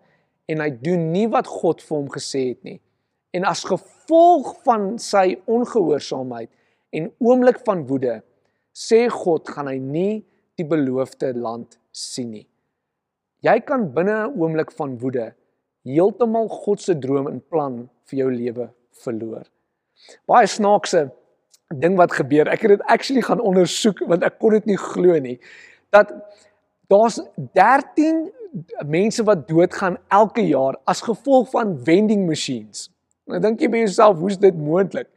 en 0.49 0.65
hy 0.65 0.71
doen 0.85 1.11
nie 1.13 1.29
wat 1.33 1.49
God 1.51 1.85
vir 1.85 1.97
hom 1.99 2.09
gesê 2.13 2.47
het 2.53 2.63
nie. 2.65 2.79
En 3.37 3.45
as 3.49 3.65
gevolg 3.69 4.55
van 4.67 4.95
sy 5.01 5.37
ongehoorsaamheid 5.49 6.51
en 6.97 7.11
oomblik 7.25 7.61
van 7.67 7.85
woede 7.89 8.21
sê 8.77 9.05
God 9.13 9.49
gaan 9.53 9.69
hy 9.69 9.79
nie 9.81 10.15
die 10.61 10.67
beloofde 10.69 11.33
land 11.37 11.79
sien 11.93 12.33
nie. 12.33 12.47
Jy 13.43 13.59
kan 13.67 13.89
binne 13.93 14.29
'n 14.29 14.37
oomblik 14.41 14.73
van 14.73 14.99
woede 14.99 15.33
heeltemal 15.85 16.49
God 16.49 16.81
se 16.81 16.95
droom 16.95 17.29
en 17.29 17.41
plan 17.41 17.89
vir 18.07 18.19
jou 18.19 18.31
lewe 18.31 18.71
verloor. 19.05 19.45
Baie 20.27 20.47
snaakse 20.47 21.11
ding 21.75 21.97
wat 21.97 22.13
gebeur. 22.13 22.49
Ek 22.49 22.63
het 22.63 22.77
dit 22.77 22.83
actually 22.87 23.23
gaan 23.23 23.41
ondersoek 23.41 23.99
want 24.07 24.23
ek 24.23 24.39
kon 24.39 24.53
dit 24.53 24.67
nie 24.67 24.79
glo 24.79 25.19
nie 25.19 25.39
dat 25.93 26.13
daar's 26.93 27.19
13 27.57 28.27
mense 28.87 29.25
wat 29.25 29.47
doodgaan 29.49 29.97
elke 30.13 30.45
jaar 30.45 30.77
as 30.85 31.01
gevolg 31.05 31.51
van 31.55 31.79
vending 31.85 32.27
machines. 32.29 32.91
Nou 33.27 33.41
dink 33.41 33.63
jy 33.63 33.71
by 33.73 33.85
jouself, 33.87 34.19
hoe's 34.21 34.39
dit 34.41 34.57
moontlik? 34.57 35.09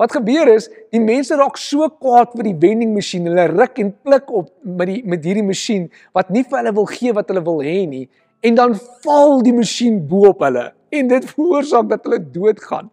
Wat 0.00 0.12
gebeur 0.12 0.48
is, 0.50 0.68
die 0.92 1.00
mense 1.00 1.36
raak 1.36 1.58
so 1.60 1.86
kwaad 2.00 2.32
vir 2.36 2.48
die 2.48 2.56
vending 2.58 2.94
masjien. 2.96 3.28
Hulle 3.28 3.44
ruk 3.52 3.78
en 3.82 3.92
pluk 4.04 4.30
op 4.32 4.50
met 4.64 4.88
die 4.88 5.00
met 5.08 5.24
hierdie 5.24 5.44
masjien 5.46 5.88
wat 6.16 6.32
nie 6.32 6.44
vir 6.48 6.62
hulle 6.62 6.74
wil 6.80 6.88
gee 6.90 7.12
wat 7.16 7.28
hulle 7.32 7.44
wil 7.44 7.60
hê 7.64 7.82
nie 7.88 8.06
en 8.42 8.56
dan 8.58 8.72
val 9.04 9.42
die 9.46 9.54
masjien 9.54 10.00
bo 10.08 10.32
op 10.32 10.42
hulle 10.42 10.72
en 10.92 11.10
dit 11.12 11.28
veroorsaak 11.28 11.92
dat 11.92 12.08
hulle 12.08 12.18
doodgaan. 12.34 12.90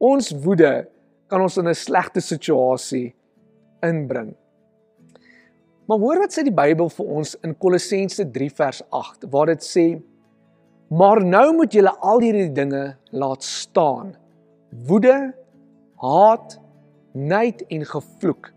Ons 0.00 0.32
woede 0.44 0.86
kan 1.28 1.42
ons 1.42 1.58
in 1.58 1.68
'n 1.68 1.74
slegte 1.74 2.20
situasie 2.20 3.14
inbring. 3.82 4.34
Maar 5.88 5.98
hoor 6.00 6.18
wat 6.24 6.32
sê 6.32 6.44
die 6.46 6.54
Bybel 6.54 6.88
vir 6.88 7.14
ons 7.20 7.34
in 7.44 7.52
Kolossense 7.60 8.24
3 8.32 8.50
vers 8.56 8.82
8 8.88 9.26
waar 9.32 9.52
dit 9.52 9.64
sê: 9.64 9.86
"Maar 10.88 11.24
nou 11.24 11.54
moet 11.56 11.72
julle 11.72 11.92
al 12.00 12.20
hierdie 12.20 12.52
dinge 12.52 12.96
laat 13.10 13.42
staan. 13.42 14.14
Woede, 14.86 15.34
haat, 15.96 16.58
nait 17.12 17.62
en 17.70 17.84
gevloek. 17.84 18.52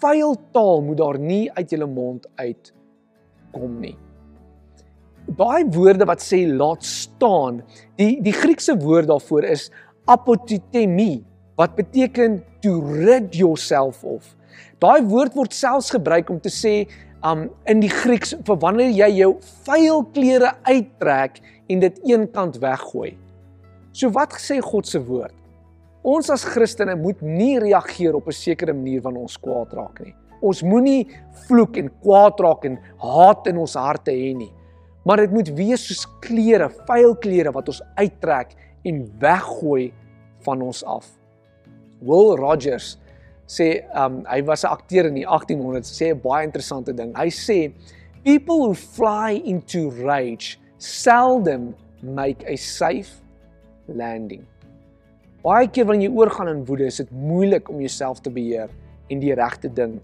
Vuil 0.00 0.36
taal 0.52 0.82
moet 0.82 0.98
daar 0.98 1.18
nie 1.18 1.50
uit 1.52 1.70
julle 1.70 1.86
mond 1.86 2.26
uit 2.36 2.72
kom 3.52 3.80
nie. 3.80 3.96
Daai 5.38 5.64
woorde 5.74 6.06
wat 6.08 6.22
sê 6.24 6.44
laat 6.48 6.84
staan, 6.84 7.62
die 8.00 8.16
die 8.24 8.32
Griekse 8.32 8.76
woord 8.80 9.08
daarvoor 9.10 9.44
is 9.44 9.68
apotitemi 10.08 11.24
wat 11.58 11.74
beteken 11.76 12.40
to 12.62 12.80
rid 12.80 13.34
yourself 13.36 14.04
of. 14.04 14.34
Daai 14.80 15.02
woord 15.02 15.34
word 15.34 15.52
selfs 15.52 15.90
gebruik 15.90 16.30
om 16.30 16.40
te 16.40 16.52
sê 16.52 16.88
um 17.26 17.48
in 17.66 17.80
die 17.82 17.90
Grieks 17.90 18.34
vir 18.46 18.58
wanneer 18.62 18.92
jy 18.94 19.08
jou 19.22 19.32
vuil 19.66 20.04
klere 20.14 20.52
uittrek 20.68 21.40
en 21.68 21.82
dit 21.82 21.98
eenkant 22.06 22.60
weggooi. 22.62 23.16
So 23.92 24.10
wat 24.14 24.36
sê 24.38 24.60
God 24.62 24.86
se 24.86 25.00
woord? 25.02 25.34
Ons 26.06 26.30
as 26.30 26.44
Christene 26.46 26.94
moet 26.96 27.20
nie 27.22 27.58
reageer 27.58 28.14
op 28.14 28.28
'n 28.28 28.32
sekere 28.32 28.72
manier 28.72 29.02
wanneer 29.02 29.22
ons 29.22 29.36
kwaad 29.36 29.72
raak 29.72 30.00
nie. 30.00 30.14
Ons 30.40 30.62
moenie 30.62 31.08
vloek 31.48 31.76
en 31.76 31.90
kwaad 32.02 32.40
raak 32.40 32.64
en 32.64 32.78
haat 32.98 33.46
in 33.46 33.58
ons 33.58 33.74
harte 33.74 34.10
hê 34.10 34.36
nie. 34.36 34.52
Maar 35.04 35.16
dit 35.16 35.32
moet 35.32 35.48
wees 35.48 35.86
soos 35.88 36.06
klere, 36.20 36.68
vuil 36.86 37.14
klere 37.16 37.52
wat 37.52 37.68
ons 37.68 37.82
uittrek 37.96 38.54
en 38.84 39.04
weggooi 39.18 39.92
van 40.44 40.62
ons 40.62 40.84
af. 40.84 41.06
Will 42.00 42.36
Rogers 42.36 42.96
sê 43.48 43.82
um 43.96 44.22
hy 44.28 44.42
was 44.44 44.64
'n 44.64 44.70
akteur 44.70 45.06
in 45.06 45.14
die 45.14 45.26
1800s 45.26 45.90
sê 45.90 46.12
'n 46.12 46.20
baie 46.20 46.44
interessante 46.44 46.92
ding. 46.92 47.16
Hy 47.16 47.28
sê 47.30 47.72
people 48.24 48.58
who 48.66 48.74
fly 48.74 49.40
into 49.44 49.90
rage 50.04 50.60
seldom 50.78 51.74
make 52.02 52.44
a 52.46 52.56
safe 52.56 53.22
landing. 53.86 54.44
Baie 55.42 55.68
keer 55.70 55.86
wanneer 55.86 56.10
jy 56.10 56.16
oorgaan 56.16 56.48
in 56.48 56.64
woede, 56.66 56.86
is 56.86 56.96
dit 56.96 57.10
moeilik 57.10 57.68
om 57.68 57.80
jouself 57.80 58.20
te 58.20 58.30
beheer 58.30 58.68
en 59.08 59.20
die 59.20 59.34
regte 59.34 59.72
ding 59.72 60.00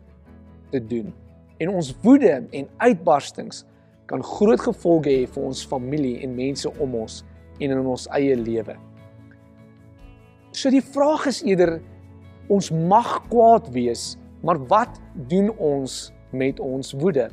te 0.71 0.81
doen. 0.81 1.13
En 1.61 1.69
ons 1.69 1.95
woede 2.03 2.47
en 2.51 2.69
uitbarstings 2.79 3.65
kan 4.07 4.23
groot 4.23 4.61
gevolge 4.61 5.11
hê 5.11 5.27
vir 5.29 5.45
ons 5.45 5.67
familie 5.67 6.19
en 6.25 6.35
mense 6.35 6.71
om 6.79 6.95
ons 6.95 7.23
en 7.61 7.71
in 7.71 7.87
ons 7.87 8.09
eie 8.17 8.37
lewe. 8.37 8.77
So 10.55 10.71
die 10.71 10.83
vraag 10.83 11.27
is 11.27 11.43
eerder 11.43 11.81
ons 12.49 12.71
mag 12.71 13.23
kwaad 13.31 13.71
wees, 13.73 14.15
maar 14.45 14.61
wat 14.69 15.01
doen 15.31 15.51
ons 15.57 16.13
met 16.33 16.61
ons 16.61 16.93
woede? 17.01 17.29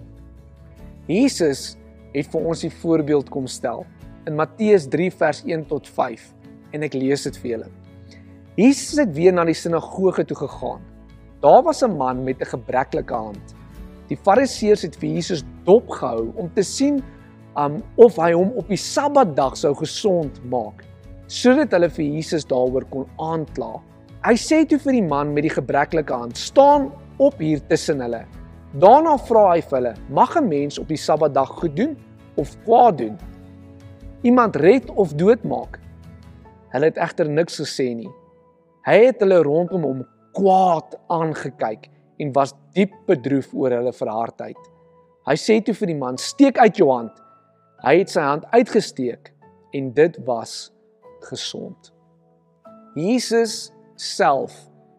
Jesus 1.08 1.76
het 2.14 2.28
vir 2.32 2.48
ons 2.52 2.64
die 2.64 2.74
voorbeeld 2.82 3.30
kom 3.34 3.48
stel 3.48 3.86
in 4.30 4.38
Matteus 4.38 4.88
3 4.92 5.10
vers 5.18 5.42
1 5.48 5.66
tot 5.72 5.88
5 5.88 6.28
en 6.76 6.86
ek 6.88 6.96
lees 6.96 7.26
dit 7.28 7.40
vir 7.42 7.52
julle. 7.56 7.70
Jesus 8.60 9.00
het 9.00 9.14
weer 9.16 9.34
na 9.34 9.46
die 9.48 9.58
sinagoge 9.58 10.26
toe 10.28 10.38
gegaan. 10.38 10.84
Daar 11.42 11.64
was 11.64 11.82
'n 11.84 11.98
man 11.98 12.24
met 12.24 12.42
'n 12.42 12.54
gebreklike 12.54 13.14
hand. 13.14 13.56
Die 14.10 14.18
Fariseërs 14.18 14.82
het 14.82 14.96
vir 14.96 15.10
Jesus 15.10 15.44
dopgehou 15.64 16.34
om 16.36 16.52
te 16.54 16.64
sien 16.64 17.02
um 17.58 17.82
of 17.96 18.16
hy 18.16 18.32
hom 18.34 18.52
op 18.56 18.68
die 18.68 18.78
Sabbatdag 18.78 19.58
sou 19.58 19.74
gesond 19.76 20.40
maak, 20.52 20.84
sodat 21.28 21.72
hulle 21.72 21.90
vir 21.90 22.06
Jesus 22.06 22.46
daaroor 22.46 22.86
kon 22.90 23.08
aankla. 23.18 23.82
Hy 24.22 24.36
sê 24.38 24.60
toe 24.70 24.78
vir 24.78 25.00
die 25.00 25.08
man 25.10 25.32
met 25.34 25.48
die 25.48 25.54
gebreklike 25.54 26.14
hand: 26.14 26.38
"Staan 26.38 26.92
op 27.18 27.40
hier 27.42 27.62
tussen 27.68 28.04
hulle." 28.06 28.26
Daarna 28.78 29.16
vra 29.18 29.48
hy 29.56 29.62
vir 29.62 29.78
hulle: 29.80 29.94
"Mag 30.10 30.36
'n 30.38 30.48
mens 30.48 30.78
op 30.78 30.88
die 30.88 30.98
Sabbatdag 30.98 31.50
goed 31.58 31.76
doen 31.76 31.98
of 32.38 32.54
kwaad 32.64 32.98
doen? 32.98 33.18
Iemand 34.22 34.56
red 34.56 34.92
of 34.92 35.14
doodmaak?" 35.14 35.80
Hulle 36.70 36.86
het 36.86 36.98
egter 36.98 37.30
niks 37.30 37.58
gesê 37.60 37.96
nie. 37.96 38.12
Hy 38.86 39.06
het 39.06 39.20
hulle 39.20 39.42
rondom 39.42 39.84
hom 39.84 40.06
kwaad 40.38 40.96
aangekyk 41.10 41.90
en 42.20 42.32
was 42.32 42.54
diep 42.74 42.94
bedroef 43.08 43.54
oor 43.54 43.72
hulle 43.72 43.94
verhardheid. 43.94 44.58
Hy 45.26 45.36
sê 45.36 45.64
toe 45.66 45.74
vir 45.74 45.88
die 45.88 45.98
man: 45.98 46.18
"Steek 46.18 46.60
uit 46.60 46.78
jou 46.78 46.92
hand." 46.92 47.18
Hy 47.82 47.98
het 47.98 48.10
sy 48.10 48.22
hand 48.22 48.46
uitgesteek 48.54 49.34
en 49.74 49.94
dit 49.94 50.18
was 50.26 50.72
gesond. 51.26 51.92
Jesus 52.94 53.72
self 54.02 54.56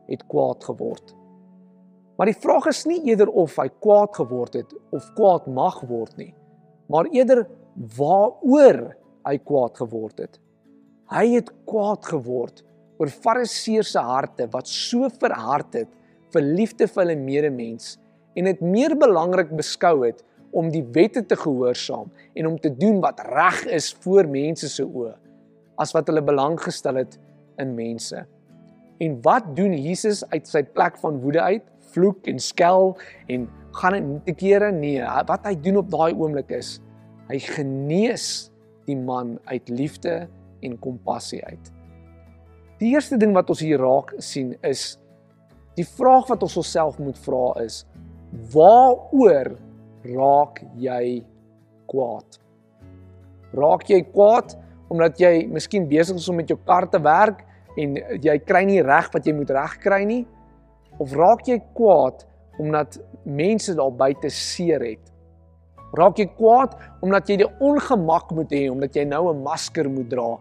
het 0.06 0.22
kwaad 0.30 0.64
geword. 0.64 1.14
Maar 2.16 2.30
die 2.30 2.38
vraag 2.38 2.68
is 2.70 2.84
nie 2.86 3.00
eerder 3.08 3.30
of 3.42 3.56
hy 3.58 3.68
kwaad 3.82 4.14
geword 4.20 4.58
het 4.60 4.74
of 4.94 5.08
kwaad 5.16 5.48
mag 5.50 5.80
word 5.88 6.14
nie, 6.20 6.32
maar 6.92 7.08
eerder 7.10 7.46
waaroor 7.96 8.92
hy 9.26 9.38
kwaad 9.42 9.80
geword 9.80 10.20
het. 10.22 10.38
Hy 11.12 11.24
het 11.34 11.50
kwaad 11.68 12.06
geword 12.06 12.62
oor 13.00 13.10
fariseërs 13.10 13.94
se 13.96 14.02
harte 14.06 14.46
wat 14.52 14.70
so 14.70 15.08
verhard 15.22 15.80
het 15.80 15.90
vir 16.32 16.44
liefde 16.44 16.86
vir 16.88 17.02
hulle 17.02 17.18
medemens 17.18 17.96
en 18.38 18.48
dit 18.48 18.60
meer 18.64 18.94
belangrik 18.98 19.50
beskou 19.56 20.02
het 20.04 20.22
om 20.52 20.68
die 20.72 20.84
wette 20.94 21.24
te 21.26 21.36
gehoorsaam 21.36 22.12
en 22.36 22.48
om 22.52 22.58
te 22.60 22.70
doen 22.76 23.00
wat 23.02 23.20
reg 23.32 23.64
is 23.72 23.90
voor 24.04 24.28
mense 24.28 24.68
se 24.68 24.84
oë 24.84 25.16
as 25.80 25.94
wat 25.96 26.08
hulle 26.12 26.22
belang 26.24 26.58
gestel 26.60 27.00
het 27.00 27.16
in 27.60 27.74
mense. 27.74 28.22
En 29.02 29.18
wat 29.24 29.50
doen 29.56 29.74
Jesus 29.74 30.22
uit 30.30 30.46
sy 30.46 30.62
plek 30.62 30.98
van 31.02 31.18
woede 31.24 31.42
uit? 31.42 31.64
Vloek 31.92 32.28
en 32.30 32.38
skel 32.38 32.92
en 33.32 33.48
gaan 33.80 33.96
in 33.98 34.08
te 34.26 34.34
kere? 34.36 34.70
Nee, 34.72 35.02
wat 35.28 35.48
hy 35.48 35.56
doen 35.58 35.80
op 35.82 35.90
daai 35.90 36.12
oomblik 36.12 36.52
is 36.54 36.76
hy 37.30 37.38
genees 37.40 38.26
die 38.86 38.98
man 38.98 39.36
uit 39.48 39.70
liefde 39.72 40.26
en 40.62 40.74
kompassie 40.82 41.40
uit. 41.46 41.70
Die 42.82 42.92
eerste 42.92 43.16
ding 43.16 43.32
wat 43.34 43.50
ons 43.52 43.62
hier 43.62 43.80
raak 43.80 44.12
sien 44.22 44.52
is 44.66 44.96
die 45.78 45.86
vraag 45.86 46.28
wat 46.28 46.42
ons 46.44 46.58
onsself 46.60 46.98
moet 47.00 47.18
vra 47.24 47.46
is 47.62 47.82
waaroor 48.52 49.54
raak 50.12 50.60
jy 50.80 51.22
kwaad? 51.88 52.40
Raak 53.56 53.86
jy 53.88 54.02
kwaad 54.10 54.56
omdat 54.92 55.20
jy 55.22 55.46
miskien 55.48 55.88
besig 55.88 56.18
is 56.20 56.28
om 56.28 56.36
met 56.42 56.50
jou 56.52 56.58
kar 56.68 56.88
te 56.90 57.00
werk 57.00 57.46
en 57.80 57.96
jy 58.20 58.36
kry 58.44 58.64
nie 58.68 58.82
reg 58.84 59.08
wat 59.12 59.26
jy 59.26 59.34
moet 59.36 59.52
regkry 59.54 60.02
nie? 60.08 60.22
Of 61.00 61.14
raak 61.16 61.46
jy 61.48 61.58
kwaad 61.76 62.26
omdat 62.60 62.98
mense 63.24 63.74
daar 63.76 63.94
buite 63.96 64.30
seer 64.32 64.84
het? 64.84 65.12
Raak 65.96 66.20
jy 66.20 66.28
kwaad 66.36 66.76
omdat 67.04 67.28
jy 67.28 67.42
die 67.42 67.50
ongemak 67.64 68.32
moet 68.36 68.52
hê 68.52 68.66
omdat 68.72 68.96
jy 68.96 69.04
nou 69.04 69.32
'n 69.32 69.42
masker 69.42 69.88
moet 69.88 70.08
dra? 70.08 70.38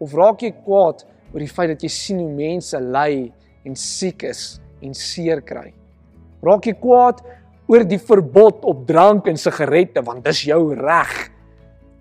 Of 0.00 0.14
raak 0.14 0.42
jy 0.42 0.52
kwaad 0.52 1.04
oor 1.32 1.40
die 1.40 1.48
feit 1.48 1.68
dat 1.68 1.82
jy 1.82 1.88
sien 1.88 2.18
hoe 2.18 2.32
mense 2.32 2.80
ly 2.80 3.32
en 3.64 3.76
siek 3.76 4.22
is 4.24 4.60
en 4.82 4.94
seer 4.94 5.40
kry? 5.40 5.72
Raak 6.42 6.66
jy 6.66 6.74
kwaad 6.74 7.22
oor 7.68 7.84
die 7.84 7.98
verbod 7.98 8.64
op 8.64 8.86
drank 8.86 9.28
en 9.28 9.36
sigarette 9.36 10.02
want 10.02 10.24
dis 10.24 10.44
jou 10.44 10.74
reg? 10.74 11.30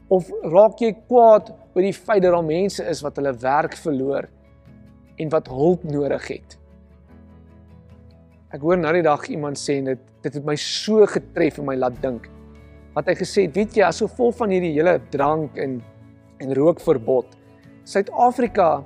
Of 0.09 0.29
raak 0.43 0.79
jy 0.81 0.93
kwaad 1.07 1.51
oor 1.75 1.81
die 1.81 1.93
feit 1.93 2.23
dat 2.23 2.31
daar 2.33 2.43
mense 2.43 2.83
is 2.83 3.01
wat 3.01 3.15
hulle 3.15 3.33
werk 3.33 3.75
verloor 3.77 4.27
en 5.21 5.31
wat 5.33 5.49
hulp 5.51 5.85
nodig 5.85 6.27
het? 6.33 6.57
Ek 8.51 8.63
hoor 8.65 8.79
nou 8.81 8.91
die 8.97 9.05
dag 9.05 9.23
iemand 9.31 9.59
sê 9.61 9.79
dit 9.85 10.07
dit 10.21 10.35
het 10.37 10.45
my 10.45 10.57
so 10.59 11.05
getref 11.09 11.57
en 11.61 11.69
my 11.69 11.77
laat 11.79 11.95
dink 12.03 12.27
wat 12.95 13.07
hy 13.07 13.15
gesê 13.15 13.45
het, 13.47 13.55
weet 13.55 13.77
jy, 13.77 13.85
as 13.87 14.01
gevolg 14.03 14.35
van 14.41 14.51
hierdie 14.51 14.73
hele 14.75 14.97
drank 15.13 15.57
en 15.61 15.79
en 16.41 16.55
rookverbod, 16.57 17.35
Suid-Afrika 17.85 18.81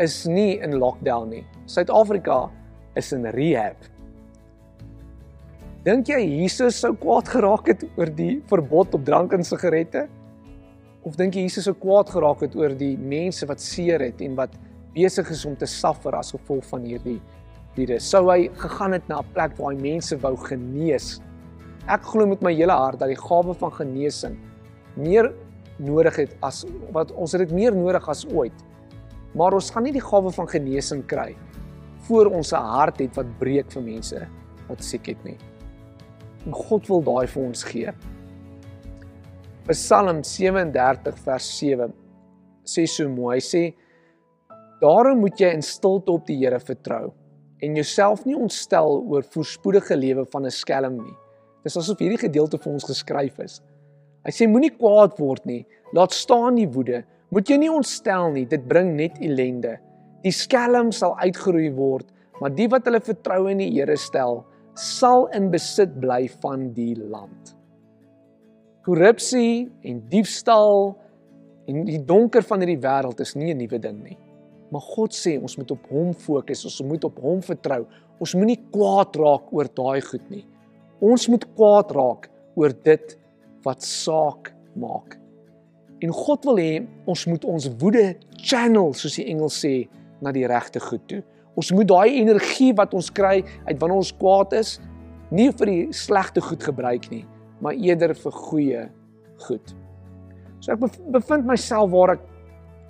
is 0.00 0.26
nie 0.28 0.58
in 0.60 0.74
lockdown 0.76 1.30
nie. 1.32 1.44
Suid-Afrika 1.64 2.50
is 3.00 3.08
in 3.16 3.24
rehab. 3.32 3.80
Dink 5.86 6.10
jy 6.12 6.18
Jesus 6.20 6.80
sou 6.82 6.90
kwaad 7.00 7.30
geraak 7.32 7.70
het 7.70 7.84
oor 7.96 8.12
die 8.12 8.42
verbod 8.50 8.92
op 8.98 9.04
drank 9.06 9.32
en 9.36 9.46
sigarette? 9.46 10.04
Of 11.08 11.16
dink 11.16 11.38
jy 11.38 11.46
Jesus 11.46 11.68
sou 11.68 11.74
kwaad 11.80 12.12
geraak 12.12 12.44
het 12.44 12.56
oor 12.58 12.74
die 12.76 12.94
mense 13.00 13.48
wat 13.48 13.62
seer 13.64 14.04
het 14.04 14.20
en 14.24 14.36
wat 14.36 14.52
besig 14.98 15.30
is 15.30 15.44
om 15.46 15.56
te 15.56 15.66
suffer 15.66 16.16
as 16.18 16.32
gevolg 16.34 16.66
van 16.72 16.86
hierdie 16.86 17.18
virus? 17.76 18.06
Sou 18.10 18.26
hy 18.30 18.48
gegaan 18.58 18.96
het 18.96 19.08
na 19.08 19.20
'n 19.20 19.32
plek 19.34 19.56
waar 19.58 19.72
hy 19.72 19.80
mense 19.80 20.16
wou 20.16 20.36
genees? 20.36 21.20
Ek 21.88 22.02
glo 22.02 22.26
met 22.26 22.42
my 22.42 22.52
hele 22.52 22.72
hart 22.72 22.98
dat 22.98 23.08
die 23.08 23.22
gawe 23.28 23.54
van 23.54 23.72
genesing 23.72 24.36
meer 24.96 25.32
nodig 25.78 26.16
het 26.16 26.36
as 26.42 26.64
wat 26.92 27.12
ons 27.12 27.32
het 27.32 27.48
dit 27.48 27.54
meer 27.54 27.74
nodig 27.74 28.08
as 28.08 28.26
ooit. 28.26 28.64
Maar 29.34 29.54
ons 29.54 29.70
gaan 29.70 29.84
nie 29.84 29.92
die 29.92 30.04
gawe 30.04 30.30
van 30.30 30.48
genesing 30.48 31.06
kry 31.06 31.36
voor 32.08 32.26
ons 32.26 32.52
'n 32.52 32.56
hart 32.56 32.98
het 32.98 33.16
wat 33.16 33.38
breek 33.38 33.70
vir 33.70 33.82
mense 33.82 34.28
wat 34.68 34.84
siek 34.84 35.06
het 35.06 35.24
nie. 35.24 35.38
En 36.46 36.52
God 36.52 36.86
wil 36.88 37.02
daai 37.02 37.26
vir 37.26 37.42
ons 37.42 37.64
gee. 37.64 37.92
Psalm 39.68 40.22
37 40.24 41.18
vers 41.18 41.58
7 41.58 41.92
sê 42.64 42.86
so 42.86 43.08
mooi. 43.08 43.36
Hy 43.36 43.40
sê: 43.40 43.74
"Daarom 44.80 45.18
moet 45.20 45.38
jy 45.40 45.48
in 45.54 45.62
stilte 45.62 46.12
op 46.12 46.26
die 46.26 46.36
Here 46.36 46.60
vertrou 46.60 47.12
en 47.60 47.74
jouself 47.74 48.24
nie 48.24 48.36
ontstel 48.36 49.04
oor 49.08 49.22
voorspoedige 49.22 49.96
lewe 49.96 50.24
van 50.24 50.44
'n 50.44 50.50
skelm 50.50 50.96
nie." 51.02 51.16
Dis 51.64 51.76
asof 51.76 51.98
hierdie 51.98 52.28
gedeelte 52.28 52.58
vir 52.58 52.72
ons 52.72 52.84
geskryf 52.84 53.38
is. 53.38 53.60
Hy 54.24 54.30
sê 54.30 54.46
moenie 54.48 54.70
kwaad 54.70 55.18
word 55.18 55.44
nie. 55.46 55.66
Laat 55.92 56.12
staan 56.12 56.54
die 56.54 56.68
woede. 56.68 57.04
Moet 57.30 57.48
jy 57.48 57.56
nie 57.56 57.70
ontstel 57.70 58.30
nie. 58.30 58.46
Dit 58.46 58.68
bring 58.68 58.94
net 58.96 59.18
ellende. 59.20 59.78
Die 60.24 60.34
skelm 60.34 60.92
sal 60.92 61.14
uitgeroei 61.22 61.70
word, 61.76 62.08
maar 62.40 62.50
die 62.50 62.68
wat 62.70 62.86
hulle 62.88 63.00
vertroue 63.00 63.52
in 63.54 63.62
die 63.62 63.70
Here 63.70 63.96
stel, 63.96 64.42
sal 64.74 65.26
in 65.34 65.50
besit 65.50 66.00
bly 66.00 66.26
van 66.42 66.70
die 66.74 66.94
land. 66.98 67.54
Korrupsie 68.86 69.68
en 69.84 70.00
diefstal 70.10 70.94
en 71.68 71.84
die 71.84 72.00
donker 72.06 72.42
van 72.46 72.62
hierdie 72.64 72.80
wêreld 72.80 73.20
is 73.20 73.34
nie 73.36 73.52
'n 73.52 73.58
nuwe 73.58 73.78
ding 73.78 74.02
nie. 74.02 74.16
Maar 74.72 74.84
God 74.84 75.14
sê 75.16 75.36
ons 75.40 75.56
moet 75.56 75.70
op 75.72 75.86
hom 75.92 76.10
fokus, 76.16 76.64
ons 76.68 76.82
moet 76.88 77.04
op 77.08 77.20
hom 77.24 77.40
vertrou. 77.44 77.84
Ons 78.20 78.34
moenie 78.36 78.58
kwaad 78.72 79.16
raak 79.16 79.52
oor 79.54 79.70
daai 79.80 80.00
goed 80.04 80.26
nie. 80.32 80.44
Ons 81.04 81.28
moet 81.30 81.46
kwaad 81.54 81.94
raak 81.96 82.28
oor 82.58 82.74
dit 82.84 83.14
wat 83.64 83.84
saak 83.86 84.52
maak. 84.78 85.16
En 86.04 86.12
God 86.14 86.44
wil 86.46 86.60
hê 86.62 86.74
ons 87.10 87.24
moet 87.30 87.46
ons 87.48 87.70
woede 87.80 88.12
channel 88.38 88.92
soos 88.94 89.16
die 89.18 89.26
Engels 89.32 89.58
sê 89.64 89.88
na 90.22 90.32
die 90.34 90.46
regte 90.50 90.82
goed 90.82 91.04
toe. 91.10 91.22
Ons 91.58 91.72
moet 91.74 91.88
daai 91.90 92.20
energie 92.20 92.70
wat 92.78 92.94
ons 92.94 93.10
kry 93.10 93.40
uit 93.66 93.78
wanneer 93.80 93.98
ons 93.98 94.14
kwaad 94.20 94.54
is, 94.58 94.76
nie 95.34 95.50
vir 95.50 95.70
die 95.72 95.82
slegte 95.96 96.42
goed 96.44 96.62
gebruik 96.64 97.08
nie, 97.10 97.24
maar 97.60 97.76
eerder 97.76 98.14
vir 98.16 98.36
goeie 98.46 98.84
goed. 99.46 99.74
So 100.62 100.74
ek 100.74 100.84
bevind 101.14 101.46
myself 101.48 101.90
waar 101.94 102.14
ek 102.16 102.24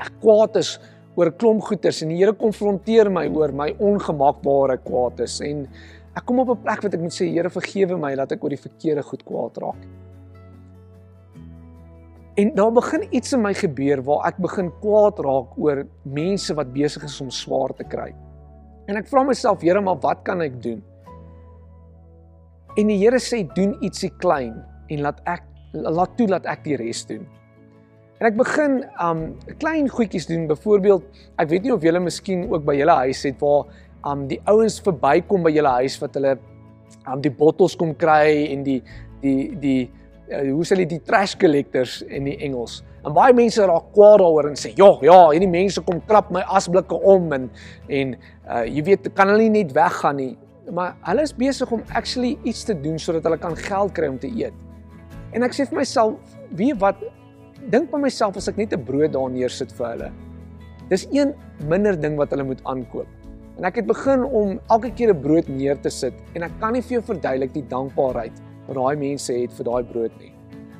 ek 0.05 0.21
kwaad 0.23 0.57
is 0.61 0.77
oor 1.19 1.27
'n 1.27 1.39
klomp 1.39 1.63
goeters 1.67 2.03
en 2.03 2.09
die 2.15 2.19
Here 2.23 2.33
konfronteer 2.33 3.11
my 3.11 3.27
oor 3.27 3.53
my 3.53 3.75
ongemakbare 3.79 4.79
kwaad 4.87 5.21
is 5.21 5.41
en 5.41 5.67
Ek 6.19 6.25
kom 6.27 6.41
op 6.43 6.51
'n 6.51 6.63
plek 6.67 6.83
wat 6.83 6.95
ek 6.95 7.01
moet 7.01 7.15
sê 7.15 7.31
Here 7.31 7.51
vergewe 7.51 7.97
my 7.97 8.15
dat 8.17 8.33
ek 8.33 8.43
oor 8.43 8.51
die 8.51 8.67
verkeerde 8.67 9.03
goed 9.03 9.23
kwaad 9.25 9.59
raak. 9.63 9.83
En 12.37 12.55
daar 12.55 12.73
begin 12.73 13.07
iets 13.11 13.33
in 13.33 13.43
my 13.43 13.55
gebeur 13.55 14.03
waar 14.03 14.27
ek 14.27 14.39
begin 14.39 14.71
kwaad 14.81 15.19
raak 15.19 15.59
oor 15.59 15.87
mense 16.03 16.55
wat 16.55 16.73
besig 16.73 17.05
is 17.05 17.21
om 17.21 17.31
swaar 17.31 17.75
te 17.75 17.85
kry. 17.85 18.15
En 18.89 18.97
ek 18.97 19.07
vra 19.07 19.23
myself, 19.23 19.61
Here, 19.61 19.81
maar 19.81 19.99
wat 20.01 20.23
kan 20.25 20.41
ek 20.41 20.63
doen? 20.63 20.83
En 22.77 22.87
die 22.87 22.99
Here 22.99 23.19
sê 23.19 23.47
doen 23.55 23.77
ietsie 23.81 24.11
klein 24.19 24.65
en 24.89 25.01
laat 25.01 25.21
ek 25.27 25.45
laat 25.73 26.17
toe 26.17 26.27
dat 26.27 26.47
ek 26.47 26.65
die 26.65 26.77
res 26.77 27.05
doen. 27.07 27.27
En 28.19 28.27
ek 28.27 28.35
begin 28.35 28.81
um 28.99 29.21
klein 29.63 29.87
goedjies 29.89 30.27
doen. 30.27 30.49
Byvoorbeeld, 30.51 31.05
ek 31.39 31.53
weet 31.53 31.69
nie 31.69 31.75
of 31.75 31.85
julle 31.87 32.01
miskien 32.03 32.49
ook 32.51 32.65
by 32.67 32.75
julle 32.75 32.97
huis 33.05 33.23
het 33.29 33.39
waar 33.43 33.69
um 34.09 34.25
die 34.31 34.41
ouens 34.51 34.81
verbykom 34.83 35.45
by 35.47 35.53
julle 35.55 35.75
huis 35.83 35.99
wat 36.03 36.19
hulle 36.19 36.35
um 37.07 37.23
die 37.23 37.31
bottels 37.31 37.77
kom 37.79 37.95
kry 37.99 38.49
en 38.51 38.65
die 38.67 38.81
die 39.23 39.55
die 39.63 39.79
uh, 40.31 40.43
hoe 40.51 40.67
sê 40.67 40.75
hulle 40.75 40.89
die 40.91 41.01
trash 41.07 41.37
collectors 41.39 42.01
in 42.07 42.27
die 42.27 42.37
Engels. 42.43 42.81
En 43.07 43.15
baie 43.15 43.35
mense 43.37 43.63
raak 43.71 43.93
kwaad 43.95 44.19
daaroor 44.23 44.51
en 44.51 44.59
sê, 44.59 44.73
"Ja, 44.77 44.91
ja, 45.03 45.19
hierdie 45.31 45.51
mense 45.51 45.81
kom 45.87 46.01
krap 46.07 46.31
my 46.35 46.43
asblikke 46.43 46.99
om 46.99 47.33
en 47.33 47.51
en 47.89 48.17
uh 48.51 48.65
jy 48.67 48.83
weet, 48.83 49.15
kan 49.15 49.29
hulle 49.29 49.47
nie 49.47 49.63
net 49.63 49.73
weggaan 49.73 50.17
nie." 50.17 50.37
Maar 50.71 50.97
hulle 51.07 51.23
is 51.23 51.33
besig 51.33 51.71
om 51.73 51.83
actually 51.95 52.37
iets 52.45 52.65
te 52.65 52.75
doen 52.75 52.99
sodat 52.99 53.23
hulle 53.23 53.39
kan 53.39 53.57
geld 53.57 53.93
kry 53.93 54.09
om 54.09 54.19
te 54.19 54.29
eet. 54.29 54.53
En 55.33 55.43
ek 55.43 55.53
sê 55.53 55.69
vir 55.69 55.79
myself, 55.79 56.19
wie 56.51 56.75
wat 56.75 56.97
dink 57.69 57.91
by 57.93 58.01
myself 58.01 58.37
as 58.41 58.49
ek 58.49 58.57
net 58.57 58.73
'n 58.73 58.85
brood 58.85 59.13
daar 59.13 59.31
neersit 59.31 59.73
vir 59.77 59.87
hulle. 59.93 60.11
Dis 60.89 61.07
een 61.13 61.35
minder 61.69 61.97
ding 62.01 62.17
wat 62.17 62.31
hulle 62.31 62.45
moet 62.45 62.63
aankoop. 62.65 63.09
En 63.59 63.65
ek 63.65 63.83
het 63.83 63.87
begin 63.87 64.25
om 64.25 64.61
elke 64.71 64.91
keer 64.91 65.13
'n 65.13 65.21
brood 65.21 65.49
neer 65.49 65.77
te 65.77 65.91
sit 65.91 66.15
en 66.35 66.43
ek 66.43 66.53
kan 66.61 66.73
nie 66.73 66.81
vir 66.81 67.01
jou 67.01 67.03
verduidelik 67.03 67.53
die 67.53 67.67
dankbaarheid 67.69 68.33
wat 68.69 68.77
daai 68.77 68.97
mense 68.97 69.33
het 69.33 69.53
vir 69.53 69.65
daai 69.65 69.85
brood 69.85 70.13
nie. 70.21 70.33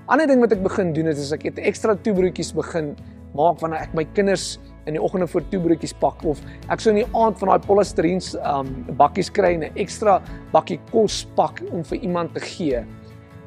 Ander 0.09 0.27
ding 0.27 0.41
wat 0.41 0.53
ek 0.53 0.63
begin 0.63 0.93
doen 0.93 1.07
is 1.07 1.19
as 1.19 1.33
ek 1.33 1.43
het 1.43 1.59
ekstra 1.59 1.95
toebroodjies 1.95 2.55
begin 2.55 2.97
maak 3.35 3.61
wanneer 3.61 3.83
ek 3.83 3.95
my 3.95 4.05
kinders 4.05 4.59
in 4.87 4.95
die 4.95 5.03
oggende 5.03 5.27
vir 5.27 5.43
toebroodjies 5.51 5.93
pak 6.01 6.25
of 6.25 6.41
ek 6.71 6.81
sou 6.81 6.91
in 6.91 7.05
die 7.05 7.15
aand 7.15 7.39
van 7.39 7.49
daai 7.49 7.67
polistireen 7.67 8.21
um 8.43 8.97
bakkies 8.97 9.31
kry 9.31 9.55
en 9.55 9.65
'n 9.65 9.73
ekstra 9.77 10.23
bakkie 10.53 10.81
kos 10.91 11.27
pak 11.37 11.61
om 11.71 11.85
vir 11.85 11.99
iemand 11.99 12.35
te 12.35 12.41
gee. 12.41 12.85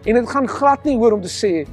En 0.05 0.15
dit 0.15 0.29
gaan 0.29 0.47
glad 0.47 0.85
nie 0.85 0.97
hoor 0.97 1.13
om 1.13 1.21
te 1.21 1.29
sê 1.29 1.65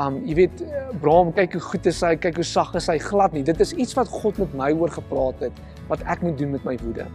um 0.00 0.18
jy 0.26 0.34
weet 0.42 0.62
Abraham 0.90 1.30
kyk 1.34 1.54
hoe 1.58 1.62
goed 1.68 1.86
is 1.86 2.00
hy, 2.02 2.14
kyk 2.18 2.40
hoe 2.40 2.46
sag 2.46 2.72
is 2.78 2.88
hy 2.90 2.96
glad 3.02 3.34
nie. 3.36 3.44
Dit 3.46 3.60
is 3.62 3.74
iets 3.78 3.94
wat 3.98 4.10
God 4.10 4.38
met 4.42 4.56
my 4.58 4.70
oor 4.74 4.90
gepraat 4.90 5.42
het 5.46 5.62
wat 5.90 6.02
ek 6.10 6.24
moet 6.24 6.38
doen 6.40 6.54
met 6.54 6.64
my 6.66 6.74
woede. 6.82 7.06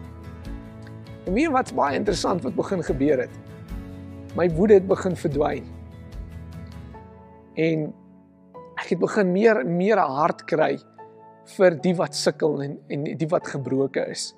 En 1.26 1.36
weet 1.36 1.52
wat's 1.54 1.76
baie 1.76 1.98
interessant 1.98 2.44
wat 2.46 2.56
begin 2.56 2.84
gebeur 2.86 3.26
het? 3.26 3.36
My 4.38 4.48
woede 4.56 4.78
het 4.78 4.88
begin 4.88 5.18
verdwyn. 5.18 5.66
En 7.60 7.90
ek 8.80 8.94
het 8.94 9.02
begin 9.02 9.32
meer 9.36 9.64
meer 9.68 10.00
hart 10.00 10.46
kry 10.48 10.78
vir 11.58 11.76
die 11.84 11.96
wat 11.98 12.16
sukkel 12.16 12.62
en 12.64 12.78
en 12.88 13.08
die 13.10 13.30
wat 13.32 13.48
gebroken 13.48 14.14
is. 14.14 14.30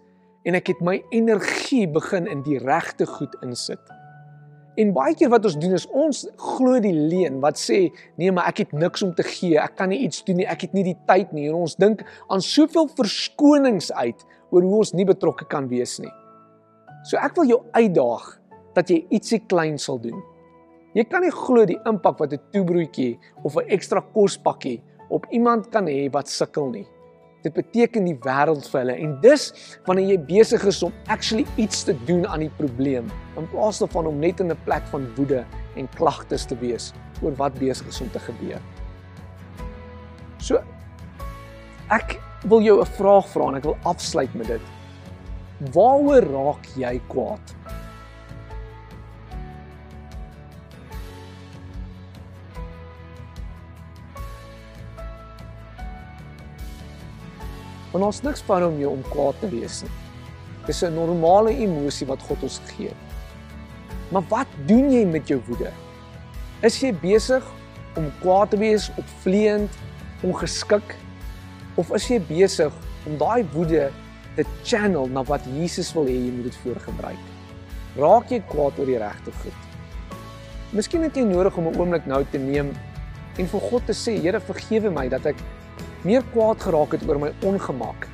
En 0.47 0.57
ek 0.57 0.73
het 0.73 0.79
my 0.81 0.97
energie 1.13 1.85
begin 1.91 2.25
in 2.27 2.41
die 2.47 2.57
regte 2.57 3.05
goed 3.05 3.35
insit. 3.45 4.00
En 4.79 4.93
baie 4.95 5.15
keer 5.19 5.29
wat 5.31 5.45
ons 5.45 5.57
doen 5.59 5.73
is 5.75 5.87
ons 5.91 6.21
glo 6.39 6.79
die 6.79 6.93
leuen 6.95 7.41
wat 7.43 7.59
sê 7.59 7.89
nee 8.19 8.31
maar 8.31 8.47
ek 8.47 8.63
het 8.63 8.71
niks 8.71 9.03
om 9.03 9.11
te 9.15 9.25
gee, 9.27 9.57
ek 9.59 9.75
kan 9.75 9.91
nie 9.91 9.99
iets 10.05 10.23
doen 10.23 10.39
nie, 10.39 10.47
ek 10.47 10.63
het 10.67 10.75
nie 10.77 10.85
die 10.87 10.97
tyd 11.09 11.33
nie 11.35 11.49
en 11.49 11.57
ons 11.65 11.75
dink 11.75 12.05
aan 12.31 12.43
soveel 12.45 12.87
verskonings 12.95 13.91
uit 13.91 14.23
oor 14.51 14.63
hoe 14.63 14.77
ons 14.83 14.93
nie 14.95 15.07
betrokke 15.07 15.47
kan 15.51 15.67
wees 15.71 15.97
nie. 15.99 16.11
So 17.03 17.19
ek 17.19 17.35
wil 17.39 17.49
jou 17.49 17.59
uitdaag 17.75 18.29
dat 18.77 18.91
jy 18.91 19.01
ietsie 19.11 19.41
klein 19.51 19.79
sal 19.81 19.99
doen. 19.99 20.21
Jy 20.95 21.03
kan 21.07 21.23
nie 21.23 21.33
glo 21.35 21.65
die 21.67 21.79
impak 21.87 22.19
wat 22.19 22.33
'n 22.33 22.39
toebroodjie 22.51 23.19
of 23.43 23.55
'n 23.55 23.67
ekstra 23.67 24.01
kospakkie 24.13 24.81
op 25.09 25.27
iemand 25.31 25.69
kan 25.71 25.85
hê 25.87 26.11
wat 26.11 26.27
sukkel 26.27 26.69
nie. 26.69 26.87
Dit 27.41 27.53
beteken 27.53 28.05
die 28.05 28.17
wêreld 28.21 28.67
vir 28.69 28.79
hulle 28.79 28.97
en 29.05 29.15
dis 29.21 29.47
wanneer 29.85 30.11
jy 30.13 30.17
besig 30.25 30.65
is 30.69 30.83
om 30.83 30.93
actually 31.07 31.45
iets 31.57 31.83
te 31.83 31.95
doen 32.05 32.27
aan 32.27 32.39
die 32.39 32.53
probleem 32.57 33.09
in 33.37 33.47
plaas 33.49 33.79
daarvan 33.79 34.07
om 34.07 34.19
net 34.19 34.39
in 34.39 34.51
'n 34.51 34.63
plek 34.65 34.83
van 34.91 35.07
woede 35.15 35.45
en 35.75 35.89
klagtes 35.95 36.45
te 36.45 36.55
wees 36.55 36.93
oor 37.21 37.33
wat 37.35 37.53
besig 37.53 37.87
is 37.87 38.01
om 38.01 38.09
te 38.11 38.19
gebeur. 38.19 38.61
So 40.37 40.61
Ek 41.91 42.21
wil 42.47 42.61
jou 42.63 42.79
'n 42.79 42.85
vraag 42.85 43.27
vra 43.27 43.47
en 43.47 43.55
ek 43.55 43.63
wil 43.63 43.77
afsluit 43.83 44.33
met 44.33 44.47
dit. 44.47 44.61
Waaroor 45.73 46.23
raak 46.23 46.65
jy 46.75 47.01
kwaad? 47.07 47.55
Want 57.91 58.05
ons 58.05 58.21
niks 58.23 58.43
van 58.47 58.63
om 58.63 58.79
jou 58.79 58.91
om 58.91 59.01
kwaad 59.11 59.39
te 59.39 59.49
wees 59.51 59.81
nie. 59.83 59.91
Dis 60.65 60.83
'n 60.83 60.93
normale 60.93 61.51
emosie 61.51 62.07
wat 62.07 62.21
God 62.21 62.43
ons 62.43 62.61
gee. 62.65 62.93
Maar 64.11 64.23
wat 64.29 64.47
doen 64.67 64.91
jy 64.91 65.05
met 65.05 65.27
jou 65.27 65.41
woede? 65.47 65.71
Is 66.61 66.79
jy 66.81 66.93
besig 66.93 67.43
om 67.95 68.11
kwaad 68.21 68.49
te 68.49 68.57
wees, 68.57 68.91
opvleend, 68.97 69.69
ongeskik 70.23 70.95
of 71.75 71.91
is 71.95 72.07
jy 72.07 72.19
besig 72.19 72.73
om 73.05 73.17
daai 73.17 73.45
woede 73.53 73.91
te 74.35 74.45
channel 74.63 75.07
na 75.07 75.23
wat 75.23 75.41
Jesus 75.45 75.93
wil 75.93 76.05
hê 76.05 76.15
jy 76.15 76.31
moet 76.31 76.43
dit 76.43 76.59
voorgebruik? 76.63 77.23
Raak 77.97 78.29
jy 78.31 78.39
kwaad 78.51 78.79
oor 78.79 78.85
die 78.85 78.99
regte 79.01 79.31
goed? 79.41 79.67
Miskien 80.71 81.03
het 81.03 81.15
jy 81.15 81.23
nodig 81.23 81.57
om 81.57 81.67
'n 81.67 81.79
oomblik 81.79 82.05
nou 82.05 82.23
te 82.31 82.37
neem 82.37 82.71
en 83.37 83.47
vir 83.47 83.59
God 83.59 83.85
te 83.85 83.93
sê, 83.93 84.21
Here, 84.21 84.39
vergewe 84.39 84.91
my 84.91 85.09
dat 85.09 85.25
ek 85.25 85.35
meer 86.01 86.23
kwaad 86.33 86.61
geraak 86.63 86.95
het 86.95 87.03
oor 87.05 87.19
my 87.21 87.29
ongemak 87.45 88.07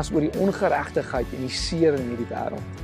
as 0.00 0.10
oor 0.12 0.24
die 0.24 0.40
ongeregtigheid 0.40 1.30
en 1.36 1.46
die 1.46 1.56
seer 1.56 1.96
in 1.96 2.10
hierdie 2.10 2.28
wêreld. 2.28 2.82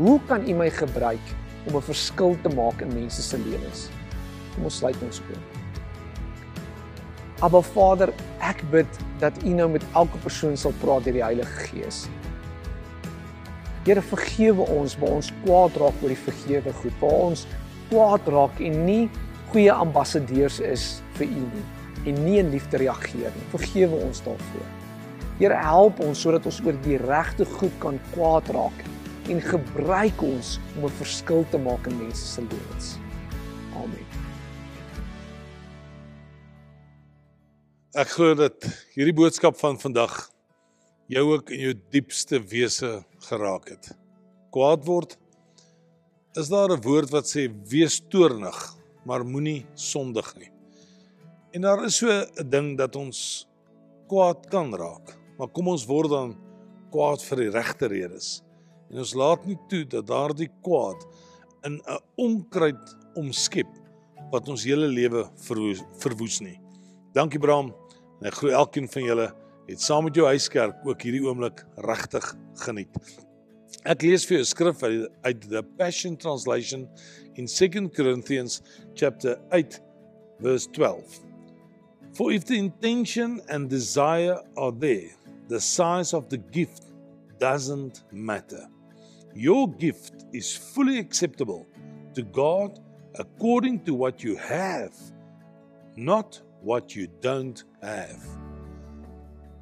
Hoe 0.00 0.18
kan 0.28 0.44
U 0.48 0.56
my 0.56 0.68
gebruik 0.72 1.32
om 1.68 1.76
'n 1.76 1.88
verskil 1.88 2.36
te 2.42 2.52
maak 2.56 2.80
in 2.80 2.92
mense 2.94 3.22
se 3.22 3.38
lewens? 3.38 3.88
Kom 4.54 4.64
ons 4.64 4.76
sluit 4.76 4.96
ons 5.02 5.20
oë. 5.20 5.40
Aba 7.40 7.62
Vader, 7.62 8.12
ek 8.40 8.62
bid 8.70 8.98
dat 9.18 9.42
U 9.44 9.48
nou 9.48 9.68
met 9.68 9.84
elke 9.94 10.18
persoon 10.18 10.56
sal 10.56 10.72
praat 10.80 11.04
deur 11.04 11.12
die 11.12 11.24
Heilige 11.24 11.68
Gees. 11.68 12.08
Here 13.84 14.02
vergewe 14.02 14.68
ons 14.68 14.98
waar 14.98 15.10
ons 15.10 15.32
kwaad 15.44 15.76
raak 15.76 16.02
oor 16.02 16.08
die 16.08 16.24
vergewe 16.28 16.72
goed, 16.72 16.92
waar 17.00 17.20
ons 17.32 17.46
kwaad 17.88 18.28
raak 18.28 18.60
en 18.60 18.84
nie 18.84 19.10
goeie 19.52 19.72
ambassadeurs 19.72 20.60
is 20.60 21.02
vir 21.14 21.26
U 21.26 21.40
nie 21.54 21.79
en 22.04 22.24
nie 22.24 22.38
in 22.38 22.50
liefde 22.50 22.76
reageer 22.76 23.32
nie. 23.34 23.48
Vergewe 23.52 24.00
ons 24.06 24.22
daarvoor. 24.24 24.68
Here 25.40 25.56
help 25.56 26.00
ons 26.04 26.20
sodat 26.20 26.46
ons 26.48 26.60
oor 26.64 26.76
die 26.84 26.98
regte 27.00 27.46
goed 27.58 27.76
kan 27.80 28.00
kwaad 28.12 28.48
raak 28.52 28.82
en 29.30 29.40
gebruik 29.40 30.22
ons 30.22 30.58
om 30.76 30.84
'n 30.84 30.96
verskil 31.00 31.44
te 31.50 31.58
maak 31.58 31.86
in 31.86 31.96
mense 31.98 32.26
se 32.26 32.42
lewens. 32.42 32.98
Amen. 33.74 34.06
Ek 37.94 38.08
glo 38.08 38.34
dat 38.34 38.62
hierdie 38.94 39.14
boodskap 39.14 39.56
van 39.56 39.78
vandag 39.78 40.30
jou 41.10 41.24
ook 41.32 41.50
in 41.50 41.60
jou 41.60 41.74
diepste 41.90 42.38
wese 42.38 43.04
geraak 43.18 43.68
het. 43.68 43.90
Kwaad 44.50 44.84
word 44.84 45.18
is 46.38 46.48
daar 46.48 46.70
'n 46.70 46.82
woord 46.82 47.10
wat 47.10 47.26
sê 47.26 47.50
wees 47.70 48.00
toornig, 48.08 48.76
maar 49.04 49.24
moenie 49.24 49.66
sondig 49.74 50.36
nie. 50.36 50.49
En 51.50 51.60
daar 51.60 51.84
is 51.84 51.96
so 51.96 52.06
'n 52.06 52.48
ding 52.48 52.78
dat 52.78 52.96
ons 52.96 53.48
kwaad 54.06 54.46
kan 54.48 54.74
raak. 54.74 55.18
Maar 55.38 55.48
kom 55.48 55.68
ons 55.68 55.86
word 55.86 56.10
dan 56.10 56.36
kwaad 56.90 57.22
vir 57.22 57.36
die 57.36 57.50
regte 57.50 57.86
redes. 57.86 58.42
En 58.90 58.98
ons 58.98 59.14
laat 59.14 59.46
nie 59.46 59.58
toe 59.68 59.84
dat 59.86 60.06
daardie 60.06 60.50
kwaad 60.62 61.06
in 61.62 61.82
'n 61.82 61.98
onkruid 62.14 62.96
omskep 63.14 63.66
wat 64.30 64.48
ons 64.48 64.64
hele 64.64 64.86
lewe 64.86 65.30
verwoes, 65.36 65.82
verwoes 65.98 66.40
nie. 66.40 66.60
Dankie 67.12 67.40
Bram. 67.40 67.74
En 68.20 68.26
ek 68.26 68.34
glo 68.34 68.50
elkeen 68.50 68.88
van 68.88 69.02
julle 69.02 69.34
het 69.66 69.80
saam 69.80 70.04
met 70.04 70.14
jou 70.14 70.26
huiskerk 70.26 70.86
ook 70.86 71.02
hierdie 71.02 71.26
oomblik 71.26 71.66
regtig 71.76 72.36
geniet. 72.54 72.96
Ek 73.84 74.02
lees 74.02 74.26
vir 74.26 74.36
jou 74.36 74.42
'n 74.42 74.46
skrif 74.46 74.82
uit 75.22 75.48
the 75.48 75.62
Passion 75.76 76.16
Translation 76.16 76.88
in 77.34 77.46
2 77.46 77.90
Corinthians 77.90 78.62
chapter 78.94 79.40
8 79.50 79.80
verse 80.40 80.70
12. 80.70 81.29
For 82.12 82.32
if 82.32 82.44
the 82.44 82.56
intention 82.56 83.40
and 83.48 83.70
desire 83.70 84.42
are 84.56 84.72
there, 84.72 85.10
the 85.48 85.60
size 85.60 86.12
of 86.12 86.28
the 86.28 86.38
gift 86.38 86.86
doesn't 87.38 88.04
matter. 88.12 88.68
Your 89.34 89.68
gift 89.68 90.26
is 90.32 90.56
fully 90.56 90.98
acceptable 90.98 91.66
to 92.14 92.22
God 92.22 92.80
according 93.14 93.84
to 93.84 93.94
what 93.94 94.24
you 94.24 94.36
have, 94.36 94.94
not 95.96 96.40
what 96.62 96.96
you 96.96 97.08
don't 97.20 97.62
have. 97.80 98.20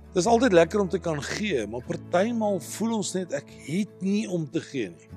Dit 0.08 0.24
is 0.24 0.26
altyd 0.26 0.52
lekker 0.52 0.80
om 0.80 0.88
te 0.88 0.98
kan 0.98 1.20
gee, 1.22 1.66
maar 1.66 1.84
partymal 1.84 2.56
voel 2.64 2.94
ons 2.96 3.12
net 3.14 3.34
ek 3.36 3.50
het 3.68 4.00
nie 4.02 4.24
om 4.26 4.48
te 4.50 4.60
gee 4.64 4.88
nie. 4.88 5.10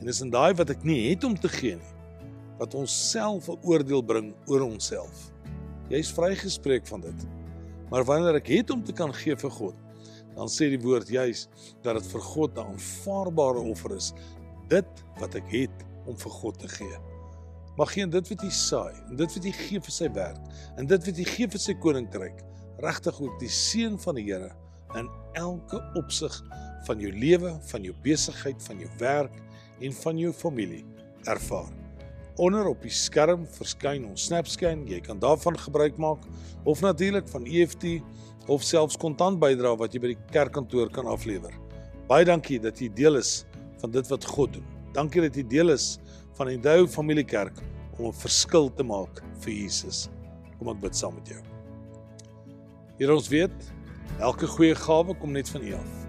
En 0.00 0.10
dis 0.10 0.20
in 0.20 0.34
daai 0.34 0.52
wat 0.58 0.74
ek 0.74 0.82
nie 0.84 0.98
het 1.06 1.24
om 1.24 1.38
te 1.38 1.48
gee 1.48 1.78
nie 1.78 1.92
wat 2.58 2.74
ons 2.78 2.92
self 3.10 3.48
'n 3.50 3.58
oordeel 3.66 4.02
bring 4.02 4.34
oor 4.46 4.62
onsself. 4.62 5.33
Jy's 5.92 6.12
vrygespreek 6.16 6.86
van 6.88 7.00
dit. 7.04 7.26
Maar 7.90 8.04
wanneer 8.08 8.38
ek 8.40 8.48
het 8.48 8.70
om 8.70 8.84
te 8.84 8.92
kan 8.96 9.12
gee 9.14 9.36
vir 9.36 9.50
God, 9.50 9.74
dan 10.34 10.48
sê 10.50 10.70
die 10.72 10.80
woord 10.80 11.10
juis 11.12 11.46
dat 11.84 12.00
dit 12.00 12.06
vir 12.12 12.20
God 12.20 12.56
'n 12.56 12.74
aanvaarbare 12.74 13.60
offer 13.60 13.96
is, 13.96 14.12
dit 14.68 15.04
wat 15.20 15.34
ek 15.34 15.48
het 15.52 15.84
om 16.06 16.16
vir 16.16 16.30
God 16.30 16.58
te 16.58 16.68
gee. 16.68 16.98
Mag 17.76 17.92
geen 17.92 18.10
dit 18.10 18.28
wat 18.28 18.42
jy 18.42 18.50
saai 18.50 18.94
en 19.10 19.16
dit 19.16 19.34
wat 19.34 19.44
jy 19.44 19.52
gee 19.52 19.80
vir 19.80 19.94
sy 19.94 20.08
werk 20.14 20.38
en 20.78 20.86
dit 20.86 21.06
wat 21.06 21.16
jy 21.18 21.24
gee 21.24 21.48
vir 21.48 21.60
sy 21.60 21.74
koninkryk 21.74 22.42
regtig 22.78 23.20
ook 23.20 23.38
die 23.40 23.50
seën 23.50 23.98
van 23.98 24.14
die 24.14 24.24
Here 24.24 24.52
in 24.94 25.08
elke 25.32 25.80
opsig 25.98 26.42
van 26.86 27.00
jou 27.00 27.12
lewe, 27.12 27.58
van 27.70 27.82
jou 27.82 27.94
besigheid, 28.02 28.62
van 28.62 28.78
jou 28.78 28.90
werk 28.98 29.42
en 29.80 29.92
van 29.92 30.18
jou 30.18 30.32
familie 30.32 30.84
ervaar. 31.26 31.83
Onder 32.36 32.66
op 32.66 32.80
die 32.82 32.90
skerm 32.90 33.44
verskyn 33.46 34.08
ons 34.08 34.24
SnapScan. 34.26 34.80
Jy 34.90 34.98
kan 35.06 35.20
daarvan 35.22 35.54
gebruik 35.58 35.98
maak 36.02 36.24
of 36.66 36.80
natuurlik 36.82 37.28
van 37.30 37.44
EFT 37.46 38.00
of 38.50 38.64
selfs 38.66 38.98
kontant 38.98 39.38
bydra 39.38 39.76
wat 39.78 39.94
jy 39.94 40.00
by 40.02 40.10
die 40.10 40.32
kerkkantoor 40.34 40.90
kan 40.90 41.06
aflewer. 41.06 41.54
Baie 42.08 42.26
dankie 42.26 42.58
dat 42.58 42.82
jy 42.82 42.88
deel 42.90 43.20
is 43.20 43.44
van 43.78 43.94
dit 43.94 44.10
wat 44.10 44.26
God 44.26 44.56
doen. 44.56 44.66
Dankie 44.96 45.22
dat 45.22 45.38
jy 45.38 45.46
deel 45.46 45.70
is 45.76 46.00
van 46.34 46.50
die 46.50 46.58
Dou 46.58 46.88
Familiekerk 46.90 47.62
om 48.00 48.10
'n 48.10 48.18
verskil 48.18 48.68
te 48.74 48.82
maak 48.82 49.22
vir 49.44 49.52
Jesus. 49.52 50.08
Kom 50.58 50.74
ek 50.74 50.80
bid 50.80 50.96
saam 50.96 51.14
met 51.14 51.28
jou. 51.28 51.42
Here 52.98 53.14
ons 53.14 53.28
weet 53.28 53.54
elke 54.18 54.46
goeie 54.46 54.74
gawe 54.74 55.14
kom 55.14 55.32
net 55.32 55.48
van 55.48 55.62
U 55.62 55.74
af. 55.74 56.06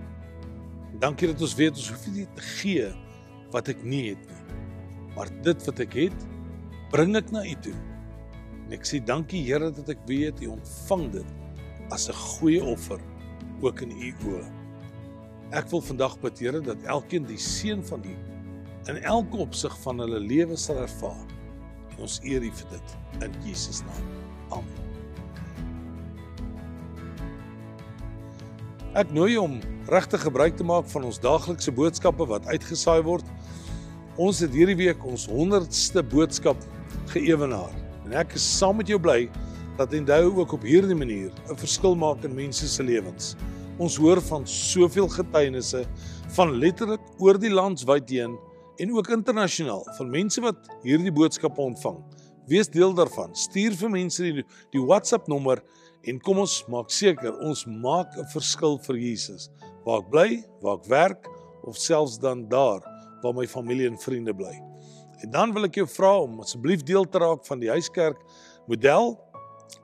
Dankie 1.00 1.28
dat 1.28 1.42
ons 1.42 1.56
weet 1.56 1.78
ons 1.78 1.90
hoef 1.90 2.08
nie 2.08 2.28
te 2.34 2.42
gee 2.42 2.90
wat 3.52 3.70
ek 3.70 3.84
nie 3.84 4.10
het 4.10 4.26
nie 4.26 4.36
maar 5.16 5.32
dit 5.44 5.66
wat 5.68 5.80
ek 5.80 5.98
het, 6.06 6.28
bring 6.92 7.16
ek 7.16 7.32
na 7.32 7.44
U 7.48 7.56
toe. 7.66 7.76
En 8.66 8.76
ek 8.76 8.88
sê 8.88 9.00
dankie 9.04 9.44
Here 9.46 9.72
dat 9.72 9.90
ek 9.94 10.04
weet 10.10 10.42
U 10.46 10.56
ontvang 10.58 11.10
dit 11.20 11.34
as 11.94 12.10
'n 12.10 12.18
goeie 12.18 12.64
offer 12.64 13.00
ook 13.62 13.82
in 13.82 13.92
U 13.92 14.14
oë. 14.30 14.46
Ek 15.52 15.70
wil 15.70 15.82
vandag 15.82 16.20
bid 16.20 16.40
Here 16.40 16.62
dat 16.62 16.84
elkeen 16.84 17.26
die 17.26 17.38
seën 17.38 17.84
van 17.86 18.02
U 18.04 18.16
in 18.90 19.04
elke 19.04 19.38
opsig 19.38 19.74
van 19.82 20.00
hulle 20.00 20.20
lewe 20.20 20.58
sal 20.58 20.78
ervaar. 20.78 21.26
En 21.96 22.06
ons 22.06 22.20
eer 22.24 22.44
U 22.44 22.52
vir 22.52 22.70
dit 22.70 22.98
in 23.22 23.32
Jesus 23.46 23.82
naam. 23.82 24.10
Amen. 24.50 24.86
Ek 28.96 29.10
nooi 29.12 29.34
jou 29.34 29.44
om 29.44 29.56
regtig 29.92 30.22
gebruik 30.24 30.56
te 30.56 30.64
maak 30.64 30.88
van 30.88 31.04
ons 31.04 31.20
daaglikse 31.20 31.72
boodskappe 31.72 32.26
wat 32.30 32.46
uitgesaai 32.48 33.02
word. 33.04 33.26
Ons 34.16 34.38
het 34.40 34.54
hierdie 34.56 34.78
week 34.80 35.02
ons 35.04 35.26
100ste 35.28 36.00
boodskap 36.08 36.62
geëwenaar. 37.12 37.74
En 38.08 38.14
ek 38.16 38.38
is 38.38 38.46
saam 38.48 38.78
met 38.80 38.88
jou 38.88 38.96
bly 39.02 39.26
dat 39.76 39.92
Endow 39.98 40.38
ook 40.40 40.54
op 40.56 40.64
hierdie 40.64 40.96
manier 40.96 41.34
'n 41.52 41.58
verskil 41.60 41.98
maak 42.00 42.24
in 42.24 42.36
mense 42.36 42.68
se 42.68 42.84
lewens. 42.84 43.36
Ons 43.78 43.98
hoor 43.98 44.22
van 44.22 44.48
soveel 44.48 45.10
getuienisse 45.10 45.84
van 46.38 46.56
letterlik 46.56 47.02
oor 47.20 47.38
die 47.38 47.52
landswyd 47.52 48.10
heen 48.10 48.38
en 48.80 48.96
ook 48.96 49.10
internasionaal 49.10 49.84
van 49.98 50.10
mense 50.10 50.42
wat 50.42 50.64
hierdie 50.84 51.12
boodskappe 51.12 51.62
ontvang. 51.62 52.00
Wees 52.48 52.70
deel 52.70 52.94
daarvan. 52.94 53.36
Stuur 53.36 53.76
vir 53.76 53.90
mense 53.90 54.24
die, 54.24 54.46
die 54.72 54.82
WhatsApp 54.82 55.28
nommer 55.28 55.62
en 56.04 56.20
kom 56.20 56.40
ons 56.40 56.64
maak 56.70 56.90
seker 56.90 57.36
ons 57.44 57.66
maak 57.66 58.16
'n 58.16 58.32
verskil 58.32 58.80
vir 58.80 58.96
Jesus. 58.96 59.50
Waar 59.84 60.00
ek 60.00 60.10
bly, 60.10 60.46
waar 60.62 60.78
ek 60.78 60.88
werk 60.88 61.28
of 61.64 61.76
selfs 61.76 62.18
dan 62.18 62.48
daar 62.48 62.95
waar 63.22 63.34
my 63.34 63.48
familie 63.48 63.88
en 63.88 63.98
vriende 64.00 64.34
bly. 64.36 64.54
En 65.24 65.32
dan 65.32 65.54
wil 65.54 65.64
ek 65.64 65.76
jou 65.76 65.88
vra 65.88 66.18
om 66.22 66.40
asseblief 66.44 66.84
deel 66.84 67.08
te 67.10 67.22
raak 67.22 67.46
van 67.46 67.60
die 67.60 67.70
huiskerk 67.70 68.20
model 68.68 69.16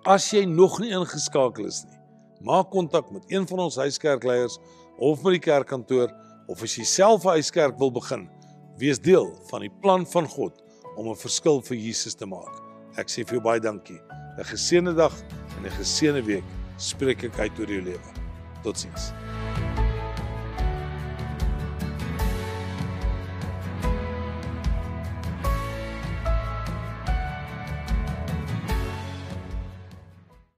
as 0.10 0.30
jy 0.34 0.46
nog 0.46 0.80
nie 0.82 0.92
ingeskakel 0.96 1.66
is 1.70 1.84
nie. 1.88 1.98
Maak 2.42 2.72
kontak 2.74 3.12
met 3.14 3.26
een 3.30 3.46
van 3.48 3.68
ons 3.68 3.78
huiskerkleiers 3.78 4.58
of 4.98 5.22
met 5.24 5.38
die 5.38 5.46
kerkkantoor 5.46 6.10
of 6.50 6.64
as 6.66 6.76
jy 6.78 6.84
self 6.84 7.26
'n 7.26 7.38
huiskerk 7.38 7.78
wil 7.80 7.92
begin, 7.92 8.30
wees 8.78 9.00
deel 9.00 9.30
van 9.50 9.62
die 9.62 9.74
plan 9.82 10.06
van 10.06 10.28
God 10.28 10.62
om 10.98 11.10
'n 11.10 11.16
verskil 11.16 11.62
vir 11.62 11.78
Jesus 11.78 12.16
te 12.16 12.26
maak. 12.26 12.54
Ek 12.98 13.08
sê 13.08 13.24
vir 13.24 13.38
jou 13.38 13.42
baie 13.42 13.60
dankie. 13.60 14.00
'n 14.38 14.44
Geseënde 14.44 14.96
dag 14.96 15.14
en 15.58 15.66
'n 15.66 15.78
geseënde 15.78 16.24
week 16.26 16.44
spreek 16.78 17.24
ek 17.24 17.40
uit 17.40 17.60
oor 17.60 17.70
jou 17.70 17.82
lewe. 17.82 18.10
Totsiens. 18.64 19.31